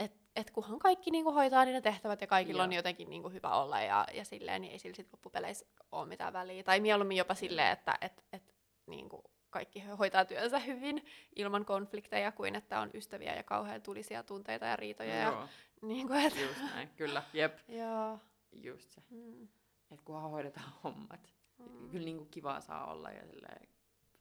et, 0.00 0.12
et 0.36 0.50
kunhan 0.50 0.78
kaikki 0.78 1.10
niinku 1.10 1.32
hoitaa 1.32 1.64
niiden 1.64 1.82
tehtävät 1.82 2.20
ja 2.20 2.26
kaikilla 2.26 2.62
Joo. 2.62 2.64
on 2.64 2.72
jotenkin 2.72 3.10
niinku 3.10 3.28
hyvä 3.28 3.50
olla 3.50 3.80
ja, 3.80 4.06
ja 4.14 4.24
silleen, 4.24 4.60
niin 4.62 4.72
ei 4.72 4.78
sillä 4.78 4.96
sit 4.96 5.12
loppupeleissä 5.12 5.66
ole 5.92 6.06
mitään 6.08 6.32
väliä. 6.32 6.62
Tai 6.62 6.80
mieluummin 6.80 7.16
jopa 7.16 7.34
silleen, 7.34 7.72
että 7.72 7.98
et, 8.00 8.24
et, 8.32 8.54
niinku 8.86 9.22
kaikki 9.50 9.80
hoitaa 9.80 10.24
työnsä 10.24 10.58
hyvin 10.58 11.06
ilman 11.36 11.64
konflikteja 11.64 12.32
kuin 12.32 12.54
että 12.54 12.80
on 12.80 12.90
ystäviä 12.94 13.34
ja 13.34 13.42
kauhean 13.42 13.82
tulisia 13.82 14.22
tunteita 14.22 14.66
ja 14.66 14.76
riitoja. 14.76 15.14
Ja, 15.14 15.22
Joo, 15.28 15.48
niinku, 15.82 16.12
et, 16.12 16.36
just 16.40 16.60
näin. 16.74 16.88
Kyllä, 16.88 17.22
jep. 17.32 17.58
joo. 17.80 18.18
Just 18.52 18.90
se. 18.90 19.02
Mm, 19.10 19.42
Että 19.90 20.04
kunhan 20.04 20.30
hoidetaan 20.30 20.72
hommat. 20.84 21.32
mm, 21.58 21.90
Kyllä 21.90 22.04
niinku 22.04 22.24
kivaa 22.24 22.60
saa 22.60 22.92
olla 22.92 23.10
ja 23.10 23.26
silleen, 23.26 23.68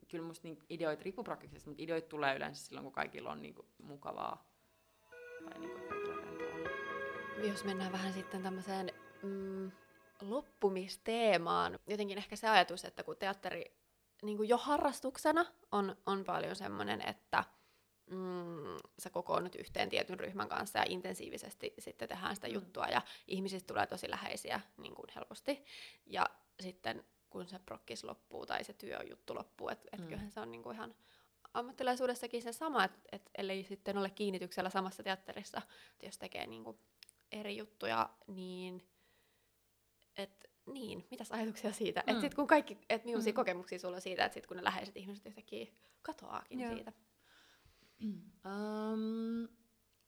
kyllä 0.07 0.25
musta 0.27 0.47
niinku 0.47 0.63
ideoita 0.69 1.03
riippuu 1.03 1.23
praktisesta, 1.23 1.69
mutta 1.69 1.83
ideoita 1.83 2.07
tulee 2.07 2.35
yleensä 2.35 2.65
silloin, 2.65 2.83
kun 2.83 2.93
kaikilla 2.93 3.31
on 3.31 3.41
niinku 3.41 3.65
mukavaa. 3.83 4.47
Tai 5.49 5.59
niinku 5.59 5.79
kaikilla 5.89 6.15
on. 6.15 7.47
Jos 7.49 7.63
mennään 7.63 7.91
vähän 7.91 8.13
sitten 8.13 8.43
tämmöiseen 8.43 8.91
mm, 9.23 9.71
loppumisteemaan, 10.21 11.79
jotenkin 11.87 12.17
ehkä 12.17 12.35
se 12.35 12.47
ajatus, 12.49 12.85
että 12.85 13.03
kun 13.03 13.17
teatteri 13.17 13.76
niin 14.21 14.37
kuin 14.37 14.49
jo 14.49 14.57
harrastuksena 14.57 15.45
on, 15.71 15.95
on 16.05 16.23
paljon 16.25 16.55
semmoinen, 16.55 17.01
että 17.09 17.43
mm, 18.09 18.77
sä 18.99 19.09
kokoonnut 19.09 19.55
yhteen 19.55 19.89
tietyn 19.89 20.19
ryhmän 20.19 20.49
kanssa 20.49 20.79
ja 20.79 20.85
intensiivisesti 20.87 21.73
sitten 21.79 22.09
tehdään 22.09 22.35
sitä 22.35 22.47
Mm. 22.47 22.53
juttua 22.53 22.85
ja 22.85 23.01
ihmisistä 23.27 23.67
tulee 23.67 23.85
tosi 23.87 24.09
läheisiä 24.09 24.61
niin 24.77 24.95
kuin 24.95 25.07
helposti. 25.15 25.65
Ja 26.05 26.25
sitten 26.59 27.03
kun 27.29 27.47
se 27.47 27.59
prokkis 27.59 28.03
loppuu 28.03 28.45
tai 28.45 28.63
se 28.63 28.73
työjuttu 28.73 29.35
loppuu, 29.35 29.69
että 29.69 29.89
et 29.91 29.99
Mm. 29.99 30.07
kyllähän 30.07 30.31
se 30.31 30.39
on 30.39 30.51
niin 30.51 30.63
kuin 30.63 30.75
ihan 30.75 30.95
ammattilaisuudessakin 31.53 32.41
se 32.41 32.51
sama, 32.51 32.83
että 32.83 32.99
et 33.11 33.29
ellei 33.37 33.63
sitten 33.63 33.97
ole 33.97 34.09
kiinnityksellä 34.09 34.69
samassa 34.69 35.03
teatterissa, 35.03 35.61
että 35.91 36.05
jos 36.05 36.17
tekee 36.17 36.47
niin 36.47 36.63
kuin 36.63 36.79
eri 37.31 37.57
juttuja, 37.57 38.09
niin 38.27 38.87
et, 40.17 40.46
niin, 40.73 41.05
mitäs 41.11 41.31
ajatuksia 41.31 41.71
siitä? 41.73 42.03
Mm. 42.07 42.11
Että 42.11 42.21
sit 42.21 42.33
kun 42.33 42.47
kaikki, 42.47 42.77
et 42.89 43.05
millaisia 43.05 43.31
Mm. 43.33 43.35
kokemuksia 43.35 43.79
sulla 43.79 43.95
on 43.95 44.01
siitä, 44.01 44.25
että 44.25 44.33
sit 44.33 44.47
kun 44.47 44.57
ne 44.57 44.63
läheiset 44.63 44.97
ihmiset 44.97 45.25
yhtäkkiä 45.25 45.65
katoaakin 46.01 46.59
Joo. 46.59 46.73
siitä? 46.73 46.91
Um, 48.45 49.47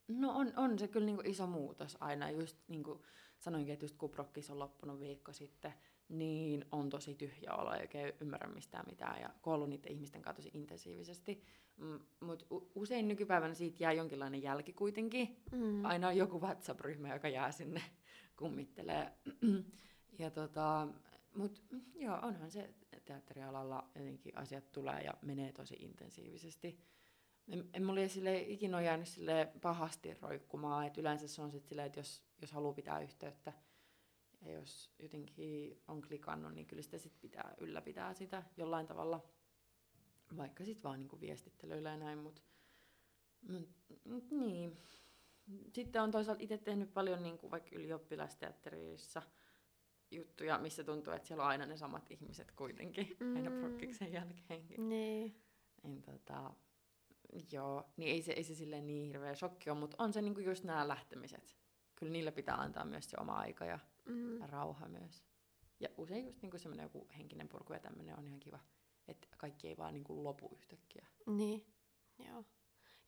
no 0.08 0.32
on, 0.32 0.54
on 0.56 0.80
se 0.80 0.88
kyllä 0.88 1.06
niinku 1.06 1.24
iso 1.26 1.48
muutos 1.48 1.98
aina. 2.00 2.30
Just 2.30 2.58
niin 2.68 2.84
kuin 2.84 3.00
sanoinkin, 3.40 3.74
että 3.74 3.86
just 3.86 3.98
kun 3.98 4.10
prokkis 4.10 4.50
on 4.50 4.60
loppunut 4.60 5.00
viikko 5.00 5.34
sitten, 5.34 5.74
niin 6.10 6.66
on 6.72 6.90
tosi 6.90 7.16
tyhjä 7.16 7.54
olo, 7.54 7.74
eikä 7.74 8.14
ymmärrä 8.22 8.48
mistään 8.54 8.86
mitään. 8.90 9.22
Ja 9.22 9.30
kun 9.42 9.54
ollut 9.54 9.70
niiden 9.70 9.92
ihmisten 9.92 10.22
kanssa 10.22 10.44
tosi 10.44 10.58
intensiivisesti. 10.58 11.44
Mm, 11.78 12.00
Mutta 12.20 12.46
usein 12.76 13.08
nykypäivänä 13.08 13.54
siitä 13.54 13.84
jää 13.84 13.92
jonkinlainen 13.92 14.42
jälki 14.44 14.74
kuitenkin. 14.74 15.44
Mm. 15.52 15.86
Aina 15.86 16.08
on 16.08 16.18
joku 16.18 16.42
WhatsApp-ryhmä, 16.42 17.14
joka 17.14 17.28
jää 17.28 17.52
sinne 17.52 17.82
kummittelee. 18.38 19.12
Ja 20.20 20.32
tota, 20.32 20.88
mut 21.36 21.64
joo, 21.96 22.20
onhan 22.22 22.52
se 22.52 22.74
teatterialalla 23.06 23.90
jotenkin 23.96 24.38
asiat 24.38 24.72
tulee 24.72 25.02
ja 25.02 25.14
menee 25.22 25.52
tosi 25.52 25.76
intensiivisesti. 25.80 26.80
En, 27.48 27.70
en 27.74 27.84
mulla 27.84 28.08
sille 28.08 28.42
ikinä 28.42 28.78
ole 28.78 28.86
jäänyt 28.86 29.08
sille 29.08 29.52
pahasti 29.62 30.14
roikkumaan, 30.14 30.88
että 30.88 31.02
yleensä 31.02 31.28
se 31.28 31.42
on 31.42 31.52
sitten 31.52 31.80
että 31.80 32.00
jos, 32.00 32.24
jos 32.42 32.52
haluaa 32.52 32.74
pitää 32.74 33.00
yhteyttä 33.00 33.54
ja 34.42 34.52
jos 34.52 34.92
jotenkin 35.00 35.82
on 35.88 36.02
klikannut, 36.02 36.54
niin 36.54 36.68
kyllä 36.68 36.82
sitä 36.82 36.98
sit 36.98 37.20
pitää 37.22 37.56
ylläpitää 37.58 38.14
sitä 38.14 38.44
jollain 38.58 38.88
tavalla, 38.88 39.24
vaikka 40.38 40.66
sitten 40.66 40.84
vaan 40.84 41.00
niinku 41.00 41.20
viestittelyillä 41.20 41.90
ja 41.90 41.98
näin, 41.98 42.20
mutta 42.20 42.42
mut, 43.42 43.70
mut 44.04 44.32
niin. 44.32 44.78
Sitten 45.74 46.02
on 46.02 46.12
toisaalta 46.12 46.44
itse 46.44 46.58
tehnyt 46.58 46.94
paljon 46.94 47.24
niinku 47.24 47.52
vaikka 47.52 47.70
ylioppilasteatterissa 47.76 49.22
juttuja, 50.12 50.58
missä 50.58 50.84
tuntuu, 50.84 51.14
että 51.14 51.28
siellä 51.28 51.44
on 51.44 51.50
aina 51.50 51.66
ne 51.66 51.78
samat 51.78 52.12
ihmiset 52.12 52.52
kuitenkin, 52.52 53.16
mm. 53.20 53.36
aina 53.36 53.52
prokkiksen 53.52 54.14
jälkeenkin. 54.14 54.90
Niin. 54.90 55.42
Niin 55.84 56.02
tota, 56.02 56.54
joo, 57.52 57.84
niin 57.98 58.12
ei 58.12 58.22
se, 58.22 58.32
ei 58.32 58.44
se 58.44 58.56
silleen 58.56 58.88
niin 58.88 59.08
hirveä 59.08 59.36
shokki 59.36 59.70
ole, 59.70 59.80
mutta 59.80 60.04
on 60.04 60.14
se 60.14 60.22
niinku 60.22 60.40
just 60.40 60.64
nämä 60.64 60.88
lähtemiset. 60.88 61.58
Kyllä 61.96 62.12
niillä 62.12 62.32
pitää 62.32 62.56
antaa 62.56 62.86
myös 62.86 63.10
se 63.10 63.18
oma 63.20 63.34
aika 63.34 63.66
ja 63.66 63.80
Mm. 64.06 64.40
rauha 64.42 64.88
myös. 64.88 65.24
Ja 65.80 65.90
usein 65.98 66.26
just 66.26 66.42
niinku 66.42 66.58
semmoinen 66.58 66.84
joku 66.84 67.08
henkinen 67.18 67.50
purku 67.50 67.74
ja 67.74 67.80
tämmöinen 67.80 68.18
on 68.18 68.28
ihan 68.28 68.40
kiva, 68.40 68.60
että 69.08 69.28
kaikki 69.38 69.68
ei 69.68 69.78
vaan 69.78 69.94
niinku 69.94 70.24
lopu 70.24 70.50
yhtäkkiä. 70.56 71.08
Niin, 71.28 71.66
joo. 72.30 72.46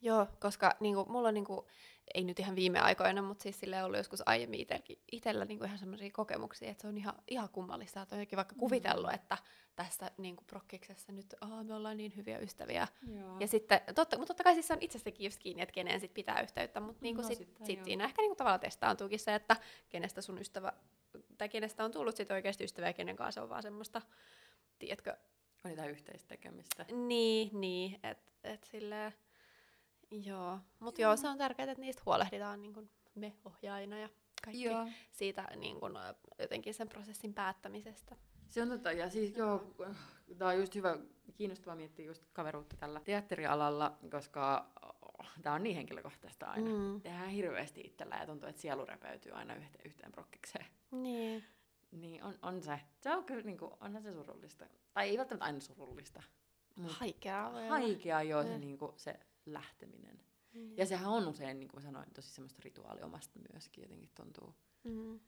Joo, 0.02 0.28
koska 0.40 0.76
niinku, 0.80 1.06
mulla 1.06 1.28
on, 1.28 1.34
niinku, 1.34 1.68
ei 2.14 2.24
nyt 2.24 2.40
ihan 2.40 2.56
viime 2.56 2.80
aikoina, 2.80 3.22
mutta 3.22 3.44
siis 3.44 3.60
sille 3.60 3.84
ollut 3.84 3.98
joskus 3.98 4.24
aiemmin 4.26 4.60
itelläkin, 4.60 5.00
itellä 5.12 5.46
niinku 5.46 5.66
ihan 5.66 5.78
semmoisia 5.78 6.10
kokemuksia, 6.14 6.70
että 6.72 6.82
se 6.82 6.88
on 6.88 6.98
ihan, 6.98 7.14
ihan 7.28 7.50
kummallista, 7.50 8.02
että 8.02 8.16
on 8.16 8.20
jokin 8.22 8.38
vaikka 8.38 8.56
Mm. 8.56 8.60
kuvitellut, 8.60 9.14
että 9.14 9.38
tässä 9.76 10.12
niinku, 10.18 10.44
prokkiksessa 10.48 11.12
nyt 11.12 11.36
Aa, 11.42 11.64
me 11.64 11.74
ollaan 11.76 11.98
niin 11.98 12.16
hyviä 12.16 12.40
ystäviä. 12.40 12.88
Joo. 13.20 13.38
Ja 13.40 13.48
sitten, 13.48 13.82
totta, 13.96 14.18
mutta 14.18 14.34
totta 14.34 14.44
kai 14.44 14.54
siis 14.54 14.68
se 14.68 14.74
on 14.74 14.82
itsestäkin 14.82 15.26
just 15.26 15.40
kiinni, 15.40 15.62
että 15.64 15.74
keneen 15.74 16.00
sit 16.00 16.14
pitää 16.14 16.42
yhteyttä, 16.42 16.80
mutta 16.80 17.02
niinku 17.02 17.22
No, 17.22 17.28
sit, 17.28 17.38
sitten 17.38 17.66
sit 17.66 17.78
joo. 17.78 17.86
siinä 17.86 18.04
ehkä 18.06 18.22
niinku 18.22 18.36
tavallaan 18.36 18.60
testaantuukin 18.60 19.20
se, 19.20 19.36
että 19.36 19.56
kenestä 19.90 20.22
sun 20.22 20.38
ystävä, 20.38 20.74
tai 21.38 21.50
kenestä 21.50 21.86
on 21.86 21.92
tullut 21.92 22.16
sit 22.16 22.32
oikeasti 22.32 22.64
ystävä 22.64 22.88
ja 22.88 22.94
kenen 22.94 23.16
kanssa 23.16 23.42
on 23.44 23.50
vaan 23.50 23.64
semmoista, 23.64 24.02
tiedätkö, 24.80 25.18
on 25.66 25.72
jotain 25.72 25.90
yhteistekemistä. 25.92 26.86
niin, 26.92 27.50
niin, 27.62 28.00
että 28.04 28.32
et 28.44 28.64
silleen, 28.64 29.14
joo. 30.12 30.60
Mutta 30.80 31.02
joo, 31.02 31.18
se 31.18 31.28
on 31.28 31.38
tärkeää, 31.38 31.72
että 31.72 31.82
niistä 31.82 32.02
huolehditaan 32.06 32.62
niin 32.62 32.74
kun 32.74 32.90
me 33.16 33.34
ohjaajina 33.46 33.98
ja 34.00 34.10
kaikki 34.46 34.64
Joo. 34.64 34.88
siitä 35.12 35.48
niin 35.56 35.80
kun, 35.80 35.98
ö, 35.98 36.16
jotenkin 36.40 36.74
sen 36.74 36.90
prosessin 36.90 37.34
päättämisestä. 37.34 38.16
Se 38.50 38.62
on 38.62 38.70
totta, 38.70 38.92
ja 38.92 39.10
siis 39.10 39.38
joo, 39.38 39.74
tämä 40.38 40.52
on 40.52 40.58
just 40.58 40.76
hyvä, 40.76 40.98
kiinnostavaa 41.36 41.76
miettiä 41.76 42.06
just 42.06 42.24
kaveruutta 42.34 42.76
tällä 42.78 43.00
teatterialalla, 43.00 43.98
koska 44.12 44.72
tämä 45.42 45.56
on 45.56 45.64
niin 45.64 45.76
henkilökohtaista 45.76 46.46
aina. 46.46 46.70
Mm. 46.70 47.02
Tehdään 47.02 47.30
hirveästi 47.30 47.82
itsellä 47.82 48.16
ja 48.16 48.26
tuntuu, 48.26 48.50
että 48.50 48.62
sielu 48.62 48.86
repeytyy 48.86 49.32
aina 49.32 49.56
yhteen, 49.56 49.86
yhteen 49.86 50.12
prokkikseen. 50.12 50.66
Niin. 50.92 51.44
Niin 51.92 52.24
on, 52.24 52.40
on 52.42 52.62
se. 52.64 52.80
Se 53.02 53.16
on 53.16 53.24
kyllä, 53.24 53.42
niinku, 53.44 53.74
onhan 53.82 54.04
se 54.04 54.14
surullista. 54.14 54.66
Tai 54.94 55.10
ei 55.10 55.18
välttämättä 55.18 55.46
aina 55.46 55.60
surullista. 55.60 56.24
Mut 56.76 56.92
Haikeaa 56.92 57.52
voi 57.54 57.62
olla. 57.62 57.70
haikea 57.70 58.22
joo 58.22 58.44
se, 58.44 58.54
Mm. 58.56 58.62
niinku, 58.62 58.94
se 58.98 59.20
lähteminen. 59.46 60.22
Niin. 60.54 60.78
Ja 60.78 60.86
sehän 60.86 61.10
on 61.12 61.28
usein, 61.28 61.60
niin 61.60 61.70
kuin 61.70 61.82
sanoin, 61.84 62.14
tosi 62.14 62.30
semmoista 62.30 62.62
rituaaliomasta 62.64 63.40
myöskin 63.54 63.82
jotenkin 63.82 64.10
tuntuu, 64.16 64.56
Mm. 64.84 65.20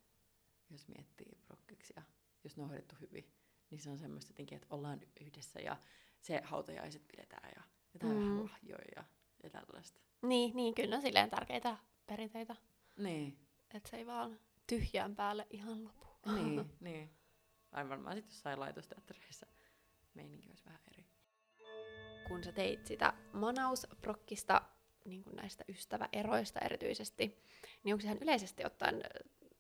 jos 0.69 0.87
miettii 0.87 1.37
prokkiksia. 1.47 2.01
Jos 2.43 2.57
ne 2.57 2.63
on 2.63 2.69
hoidettu 2.69 2.95
hyvin, 3.01 3.31
niin 3.69 3.79
se 3.81 3.89
on 3.89 3.97
semmoista 3.99 4.31
jotenkin, 4.31 4.55
että 4.55 4.75
ollaan 4.75 4.99
yhdessä 5.21 5.59
ja 5.59 5.77
se 6.21 6.41
hautajaiset 6.43 7.07
pidetään 7.07 7.51
ja 7.55 7.63
jotain 7.93 8.13
Mm. 8.13 8.19
vähän 8.19 8.43
lahjoja 8.43 8.85
ja, 8.95 9.03
ja 9.43 9.49
tällaista. 9.49 10.01
Niin, 10.21 10.55
niin, 10.55 10.75
kyllä 10.75 10.95
on 10.95 11.01
silleen 11.01 11.29
tärkeitä 11.29 11.77
perinteitä, 12.07 12.55
Niin, 12.97 13.39
että 13.73 13.89
se 13.89 13.97
ei 13.97 14.05
vaan 14.05 14.39
tyhjään 14.67 15.15
päälle 15.15 15.47
ihan 15.49 15.83
lopu. 15.83 16.05
niin, 16.35 16.71
niin. 16.79 17.09
Tai 17.69 17.89
varmaan 17.89 18.15
sitten 18.15 18.33
jossain 18.33 18.59
laitosteattereissa 18.59 19.45
meininki 20.13 20.49
olisi 20.49 20.65
vähän 20.65 20.81
eri. 20.91 21.05
Kun 22.33 22.43
sä 22.43 22.51
teit 22.51 22.85
sitä 22.85 23.13
manausprokkista, 23.33 24.61
niin 25.05 25.23
kuin 25.23 25.35
näistä 25.35 25.63
ystäväeroista 25.69 26.59
erityisesti, 26.59 27.43
niin 27.83 27.93
onko 27.93 28.05
ihan 28.05 28.17
yleisesti 28.21 28.65
ottaen, 28.65 29.03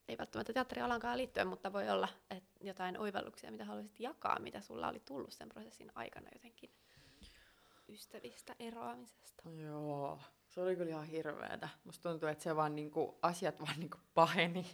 ei 0.07 0.17
välttämättä 0.17 0.53
teatterialankaan 0.53 1.17
liittyen, 1.17 1.47
mutta 1.47 1.73
voi 1.73 1.89
olla 1.89 2.07
että 2.31 2.59
jotain 2.61 2.97
oivalluksia, 2.97 3.51
mitä 3.51 3.65
haluaisit 3.65 3.99
jakaa, 3.99 4.39
mitä 4.39 4.61
sulla 4.61 4.87
oli 4.87 4.99
tullut 4.99 5.33
sen 5.33 5.49
prosessin 5.49 5.91
aikana 5.95 6.29
jotenkin 6.33 6.71
ystävistä 7.89 8.55
eroamisesta. 8.59 9.49
Joo, 9.49 10.19
se 10.47 10.61
oli 10.61 10.75
kyllä 10.75 10.89
ihan 10.89 11.05
hirveetä. 11.05 11.69
Musta 11.83 12.09
tuntuu, 12.09 12.29
että 12.29 12.43
se 12.43 12.55
vaan 12.55 12.75
niinku, 12.75 13.19
asiat 13.21 13.59
vaan 13.59 13.79
niinku 13.79 13.97
paheni 14.13 14.65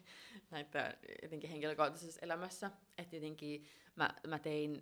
näitä 0.51 0.97
jotenkin 1.23 1.49
henkilökohtaisessa 1.49 2.19
elämässä. 2.21 2.71
Että 2.97 3.15
jotenkin 3.15 3.65
mä, 3.95 4.09
mä 4.27 4.39
tein, 4.39 4.81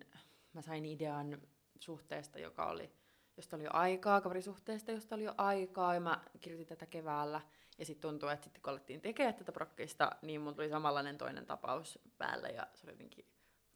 mä 0.53 0.61
sain 0.61 0.85
idean 0.85 1.41
suhteesta, 1.79 2.39
joka 2.39 2.65
oli, 2.65 2.91
josta 3.37 3.55
oli 3.55 3.63
jo 3.63 3.69
aikaa, 3.73 4.21
kaverisuhteesta, 4.21 4.91
josta 4.91 5.15
oli 5.15 5.23
jo 5.23 5.33
aikaa, 5.37 5.93
ja 5.93 5.99
mä 5.99 6.21
kirjoitin 6.39 6.67
tätä 6.67 6.85
keväällä. 6.85 7.41
Ja 7.77 7.85
sitten 7.85 8.09
tuntuu, 8.09 8.29
että 8.29 8.43
sitten 8.43 8.61
kun 8.61 8.71
alettiin 8.71 9.01
tekemään 9.01 9.35
tätä 9.35 9.51
prokkista, 9.51 10.11
niin 10.21 10.41
mun 10.41 10.55
tuli 10.55 10.69
samanlainen 10.69 11.17
toinen 11.17 11.45
tapaus 11.45 11.99
päälle, 12.17 12.47
ja 12.49 12.67
se 12.75 12.85
oli 12.85 12.93
jotenkin 12.93 13.25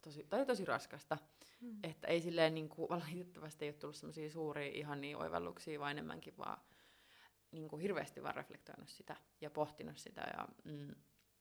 tosi, 0.02 0.24
tai 0.30 0.46
tosi 0.46 0.66
raskasta. 0.66 1.18
Mm. 1.62 1.80
Että 1.84 2.08
ei 2.08 2.22
silleen 2.22 2.54
niin 2.54 2.70
kuin, 2.70 2.90
valitettavasti 3.00 3.66
ei 3.66 3.70
ole 3.70 3.78
tullut 3.78 3.96
semmoisia 3.96 4.30
suuria 4.30 4.72
ihan 4.74 5.02
niin 5.02 5.18
oivalluksia, 5.18 5.80
vaan 5.80 5.92
enemmänkin 5.92 6.38
vaan 6.38 6.62
niin 7.52 7.68
kuin 7.68 7.82
hirveästi 7.82 8.24
vaan 8.24 8.36
reflektoinut 8.36 8.90
sitä 8.90 9.16
ja 9.42 9.50
pohtinut 9.50 9.98
sitä 9.98 10.22
ja 10.38 10.48
mm, 10.64 10.96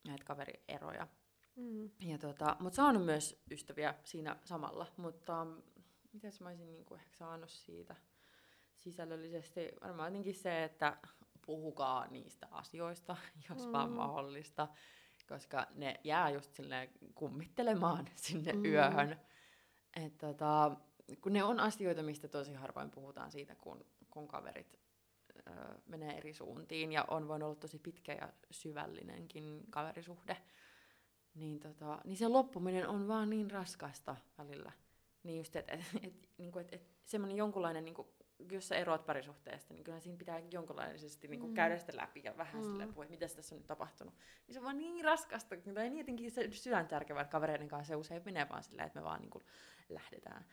näitä 0.07 0.25
kaverieroja. 0.25 1.09
Mm. 1.57 1.91
Ja 2.01 2.19
tota, 2.19 2.57
mutta 2.61 2.77
saanut 2.77 3.05
myös 3.05 3.43
ystäviä 3.51 3.95
siinä 4.05 4.37
samalla, 4.45 4.87
mutta 4.97 5.47
mitäs 6.13 6.41
mä 6.41 6.49
olisin 6.49 6.73
niin 6.73 6.85
kuin 6.85 7.01
ehkä 7.01 7.17
saanut 7.17 7.51
siitä 7.51 7.97
sisällöllisesti? 8.81 9.69
Varmaan 9.81 10.09
jotenkin 10.09 10.35
se, 10.35 10.65
että 10.65 10.97
puhukaa 11.47 12.07
niistä 12.07 12.49
asioista, 12.51 13.17
jos 13.49 13.67
mm. 13.67 13.73
vaan 13.73 13.91
mahdollista, 13.91 14.69
koska 15.29 15.67
ne 15.75 16.01
jää 16.05 16.31
just 16.31 16.55
silleen 16.55 16.89
kummittelemaan 17.15 18.09
sinne 18.17 18.53
mm. 18.53 18.65
yöhön. 18.65 19.21
Et 20.05 20.19
tota, 20.19 20.77
kun 21.21 21.33
ne 21.33 21.45
on 21.45 21.61
asioita, 21.61 22.03
mistä 22.03 22.29
tosi 22.29 22.55
harvoin 22.55 22.91
puhutaan 22.91 23.31
siitä, 23.31 23.55
kun, 23.55 23.87
kun 24.11 24.29
kaverit 24.29 24.81
ö, 25.47 25.51
menee 25.87 26.17
eri 26.17 26.35
suuntiin 26.35 26.93
ja 26.93 27.05
on 27.09 27.29
voinut 27.29 27.47
olla 27.47 27.57
tosi 27.57 27.79
pitkä 27.79 28.13
ja 28.13 28.33
syvällinenkin 28.51 29.65
kaverisuhde, 29.71 30.37
niin, 31.35 31.61
tota, 31.61 31.99
niin 32.05 32.17
se 32.17 32.29
loppuminen 32.29 32.89
on 32.89 33.09
vaan 33.09 33.31
niin 33.31 33.51
raskasta 33.51 34.17
välillä. 34.39 34.73
Niin 35.23 35.39
just, 35.39 35.57
että 35.57 35.73
et, 35.73 35.85
et, 36.03 36.29
niinku, 36.39 36.59
et, 36.59 36.73
et, 36.73 36.91
semmoinen 37.05 37.37
jonkunlainen, 37.37 37.85
niinku, 37.85 38.15
jos 38.51 38.69
sä 38.69 38.77
eroat 38.77 39.07
parisuhteesta, 39.07 39.75
niin 39.75 39.85
kyllä 39.85 40.01
siinä 40.01 40.19
pitää 40.19 40.39
jonkunlaisesti 40.53 41.29
niinku, 41.29 41.47
Mm. 41.47 41.55
käydä 41.55 41.79
sitä 41.79 41.97
läpi 41.97 42.21
ja 42.25 42.37
vähän 42.37 42.63
Mm. 42.63 42.63
silleen 42.71 42.89
puhua, 42.89 43.05
että 43.05 43.11
mitä 43.15 43.35
tässä 43.35 43.55
on 43.55 43.59
nyt 43.59 43.67
tapahtunut. 43.67 44.15
Niin 44.47 44.55
se 44.55 44.59
on 44.61 44.65
vaan 44.65 44.79
niin 44.79 45.05
raskasta, 45.05 45.57
tai 45.75 45.89
niin 45.91 45.99
jotenkin 45.99 46.31
se 46.31 46.49
sydäntärkevää, 46.51 47.23
että 47.23 47.33
kavereiden 47.33 47.69
kanssa 47.69 47.89
se 47.93 47.97
usein 47.97 48.23
menee 48.25 48.49
vaan 48.49 48.63
silleen, 48.63 48.87
että 48.87 48.99
me 49.01 49.05
vaan 49.05 49.21
niinku, 49.21 49.43
lähdetään. 49.89 50.45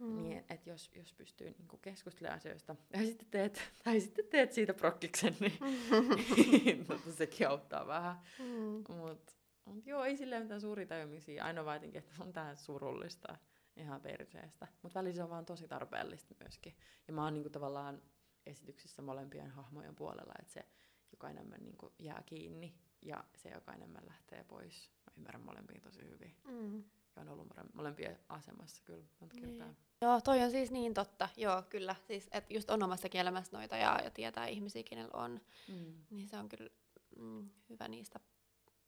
Mm. 0.00 0.16
Niin, 0.16 0.44
että 0.50 0.70
jos, 0.70 0.90
jos 0.94 1.12
pystyy 1.12 1.50
niinku 1.58 1.76
keskustelemaan 1.76 2.36
asioista, 2.36 2.76
ja 2.92 2.98
sitten 3.04 3.28
teet, 3.30 3.62
tai 3.84 4.00
sitten 4.00 4.24
teet 4.30 4.52
siitä 4.52 4.74
prokkiksen, 4.74 5.36
niin, 5.40 5.58
niin 6.64 6.86
tota, 6.86 7.12
sekin 7.12 7.48
auttaa 7.48 7.86
vähän. 7.86 8.16
Mm. 8.38 8.84
Mutta 8.96 9.32
mut 9.64 9.86
joo, 9.86 10.04
ei 10.04 10.16
silleen 10.16 10.42
mitään 10.42 10.60
suuria 10.60 10.86
tajumisia. 10.86 11.44
Ainoa 11.44 11.64
vaan 11.64 11.84
että 11.84 12.14
on 12.20 12.32
tähän 12.32 12.56
surullista 12.56 13.36
ihan 13.78 14.00
perseestä. 14.00 14.68
Mutta 14.82 14.98
välillä 14.98 15.16
se 15.16 15.22
on 15.22 15.30
vaan 15.30 15.46
tosi 15.46 15.68
tarpeellista 15.68 16.34
myöskin. 16.40 16.76
Ja 17.08 17.12
mä 17.12 17.24
oon 17.24 17.34
niinku 17.34 17.50
tavallaan 17.50 18.02
esityksissä 18.46 19.02
molempien 19.02 19.50
hahmojen 19.50 19.94
puolella, 19.94 20.32
että 20.40 20.52
se, 20.52 20.64
joka 21.12 21.30
enemmän 21.30 21.60
niinku 21.60 21.92
jää 21.98 22.22
kiinni 22.26 22.74
ja 23.02 23.24
se, 23.36 23.48
joka 23.48 23.72
enemmän 23.72 24.06
lähtee 24.06 24.44
pois. 24.44 24.90
Mä 25.06 25.12
ymmärrän 25.16 25.44
molempia 25.44 25.80
tosi 25.80 26.00
hyvin. 26.10 26.36
Mm. 26.44 26.84
Ja 27.16 27.22
on 27.22 27.28
ollut 27.28 27.48
molempien 27.74 28.18
asemassa 28.28 28.82
kyllä 28.84 29.04
monta 29.20 29.36
niin. 29.36 29.48
kertaa. 29.48 29.74
Joo, 30.00 30.20
toi 30.20 30.42
on 30.42 30.50
siis 30.50 30.70
niin 30.70 30.94
totta. 30.94 31.28
Joo, 31.36 31.62
kyllä. 31.62 31.96
Siis, 32.06 32.28
että 32.32 32.54
just 32.54 32.70
on 32.70 32.82
omassa 32.82 33.08
elämässä 33.14 33.56
noita 33.56 33.76
ja, 33.76 34.00
ja 34.04 34.10
tietää 34.10 34.46
ihmisiä, 34.46 34.82
kenellä 34.82 35.10
on. 35.12 35.40
Mm. 35.68 35.94
Niin 36.10 36.28
se 36.28 36.36
on 36.36 36.48
kyllä 36.48 36.70
mm, 37.18 37.50
hyvä 37.68 37.88
niistä 37.88 38.20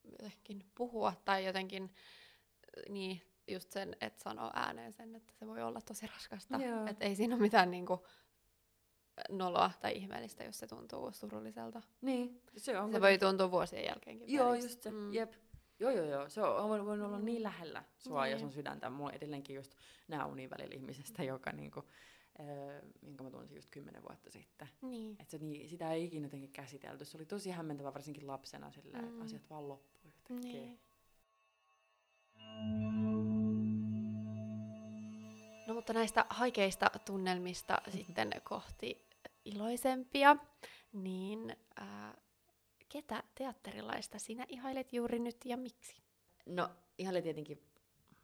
jotenkin 0.04 0.64
puhua 0.74 1.12
tai 1.24 1.46
jotenkin 1.46 1.94
niin, 2.88 3.22
just 3.52 3.72
sen, 3.72 3.96
että 4.00 4.22
sanoo 4.22 4.50
ääneen 4.54 4.92
sen, 4.92 5.14
että 5.16 5.34
se 5.38 5.46
voi 5.46 5.62
olla 5.62 5.80
tosi 5.80 6.06
raskasta. 6.06 6.58
Että 6.90 7.04
ei 7.04 7.16
siinä 7.16 7.34
ole 7.34 7.42
mitään 7.42 7.70
niinku, 7.70 8.06
noloa 9.28 9.70
tai 9.80 9.96
ihmeellistä, 9.96 10.44
jos 10.44 10.58
se 10.58 10.66
tuntuu 10.66 11.12
surulliselta. 11.12 11.82
Niin, 12.00 12.42
se 12.56 12.78
on. 12.78 12.92
Se 12.92 13.00
voi 13.00 13.18
tuntua 13.18 13.50
vuosien 13.50 13.84
jälkeenkin. 13.84 14.32
Joo, 14.32 14.50
välistä. 14.50 14.68
just 14.68 14.82
se. 14.82 14.90
Mm. 14.90 15.12
Jep. 15.12 15.32
Joo, 15.80 15.90
joo, 15.90 16.04
joo. 16.04 16.28
Se 16.28 16.42
on 16.42 16.68
voinut 16.68 17.06
olla 17.06 17.18
mm. 17.18 17.24
niin 17.24 17.42
lähellä 17.42 17.84
sua 17.98 18.24
niin. 18.24 18.32
ja 18.32 18.38
sun 18.38 18.52
sydäntä. 18.52 18.90
Mulla 18.90 19.08
on 19.08 19.14
edelleenkin 19.14 19.56
just 19.56 19.74
nämä 20.08 20.26
unin 20.26 20.50
välillä 20.50 20.74
ihmisestä, 20.74 21.22
joka 21.22 21.52
niinku, 21.52 21.84
äh, 22.40 22.46
minkä 23.02 23.24
mä 23.24 23.30
tunsin 23.30 23.56
just 23.56 23.70
kymmenen 23.70 24.02
vuotta 24.02 24.30
sitten. 24.30 24.68
Niin. 24.82 25.16
Et 25.20 25.30
se, 25.30 25.38
niin, 25.38 25.68
sitä 25.68 25.92
ei 25.92 26.04
ikinä 26.04 26.26
jotenkin 26.26 26.52
käsitelty. 26.52 27.04
Se 27.04 27.16
oli 27.16 27.26
tosi 27.26 27.50
hämmentävä 27.50 27.94
varsinkin 27.94 28.26
lapsena 28.26 28.70
silleen, 28.70 29.04
mm. 29.04 29.10
että 29.10 29.24
asiat 29.24 29.50
vaan 29.50 29.68
loppuu 29.68 30.00
yhtäkkiä. 30.04 30.52
Niin. 30.52 30.80
No 35.70 35.74
mutta 35.74 35.92
näistä 35.92 36.26
haikeista 36.30 36.90
tunnelmista 37.04 37.74
mm-hmm. 37.74 37.92
sitten 37.92 38.30
kohti 38.44 39.08
iloisempia, 39.44 40.36
niin 40.92 41.56
äh, 41.80 42.16
ketä 42.88 43.22
teatterilaista 43.34 44.18
sinä 44.18 44.46
ihailet 44.48 44.92
juuri 44.92 45.18
nyt 45.18 45.36
ja 45.44 45.56
miksi? 45.56 45.96
No 46.46 46.70
ihailen 46.98 47.22
tietenkin 47.22 47.62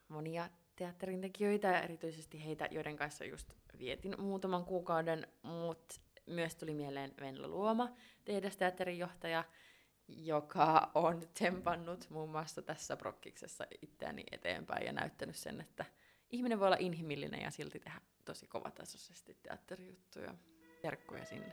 monia 0.08 0.50
teatterintekijöitä, 0.76 1.80
erityisesti 1.80 2.44
heitä, 2.44 2.68
joiden 2.70 2.96
kanssa 2.96 3.24
just 3.24 3.52
vietin 3.78 4.20
muutaman 4.20 4.64
kuukauden, 4.64 5.26
mutta 5.42 5.94
myös 6.26 6.56
tuli 6.56 6.74
mieleen 6.74 7.14
Venla 7.20 7.48
Luoma, 7.48 7.92
tehdasteatterin 8.24 8.98
joka 10.08 10.90
on 10.94 11.22
tempannut 11.38 12.10
muun 12.10 12.30
muassa 12.30 12.62
tässä 12.62 12.96
prokkiksessa 12.96 13.66
itseäni 13.82 14.24
eteenpäin 14.32 14.86
ja 14.86 14.92
näyttänyt 14.92 15.36
sen, 15.36 15.60
että 15.60 15.84
ihminen 16.36 16.60
voi 16.60 16.66
olla 16.66 16.76
inhimillinen 16.80 17.40
ja 17.40 17.50
silti 17.50 17.80
tehdä 17.80 18.00
tosi 18.24 18.46
kovatasoisesti 18.46 19.36
teatterijuttuja. 19.42 20.34
Terkkuja 20.82 21.24
sinne. 21.24 21.52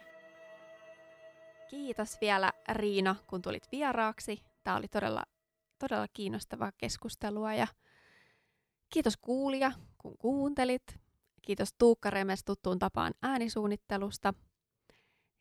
Kiitos 1.69 2.17
vielä 2.21 2.53
Riina, 2.71 3.15
kun 3.27 3.41
tulit 3.41 3.71
vieraaksi. 3.71 4.43
Tämä 4.63 4.77
oli 4.77 4.87
todella, 4.87 5.23
todella 5.79 6.07
kiinnostavaa 6.13 6.71
keskustelua 6.77 7.53
ja 7.53 7.67
kiitos 8.89 9.17
kuulija, 9.17 9.71
kun 9.97 10.17
kuuntelit. 10.17 10.99
Kiitos 11.41 11.73
Tuukka 11.77 12.09
Remes 12.09 12.43
tuttuun 12.43 12.79
tapaan 12.79 13.13
äänisuunnittelusta. 13.21 14.33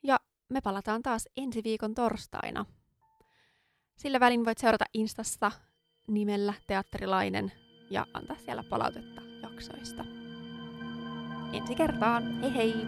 Ja 0.03 0.21
me 0.49 0.61
palataan 0.61 1.03
taas 1.03 1.29
ensi 1.37 1.65
viikon 1.65 1.95
torstaina. 1.95 2.67
Sillä 3.97 4.21
välin 4.21 4.45
voit 4.45 4.59
seurata 4.59 4.85
Instassa 4.95 5.53
nimellä 6.09 6.55
Teatterilainen 6.67 7.53
ja 7.91 8.07
antaa 8.15 8.37
siellä 8.37 8.63
palautetta 8.71 9.22
jaksoista. 9.63 10.05
Ensi 11.53 11.75
kertaan, 11.75 12.41
hei 12.41 12.55
hei! 12.55 12.87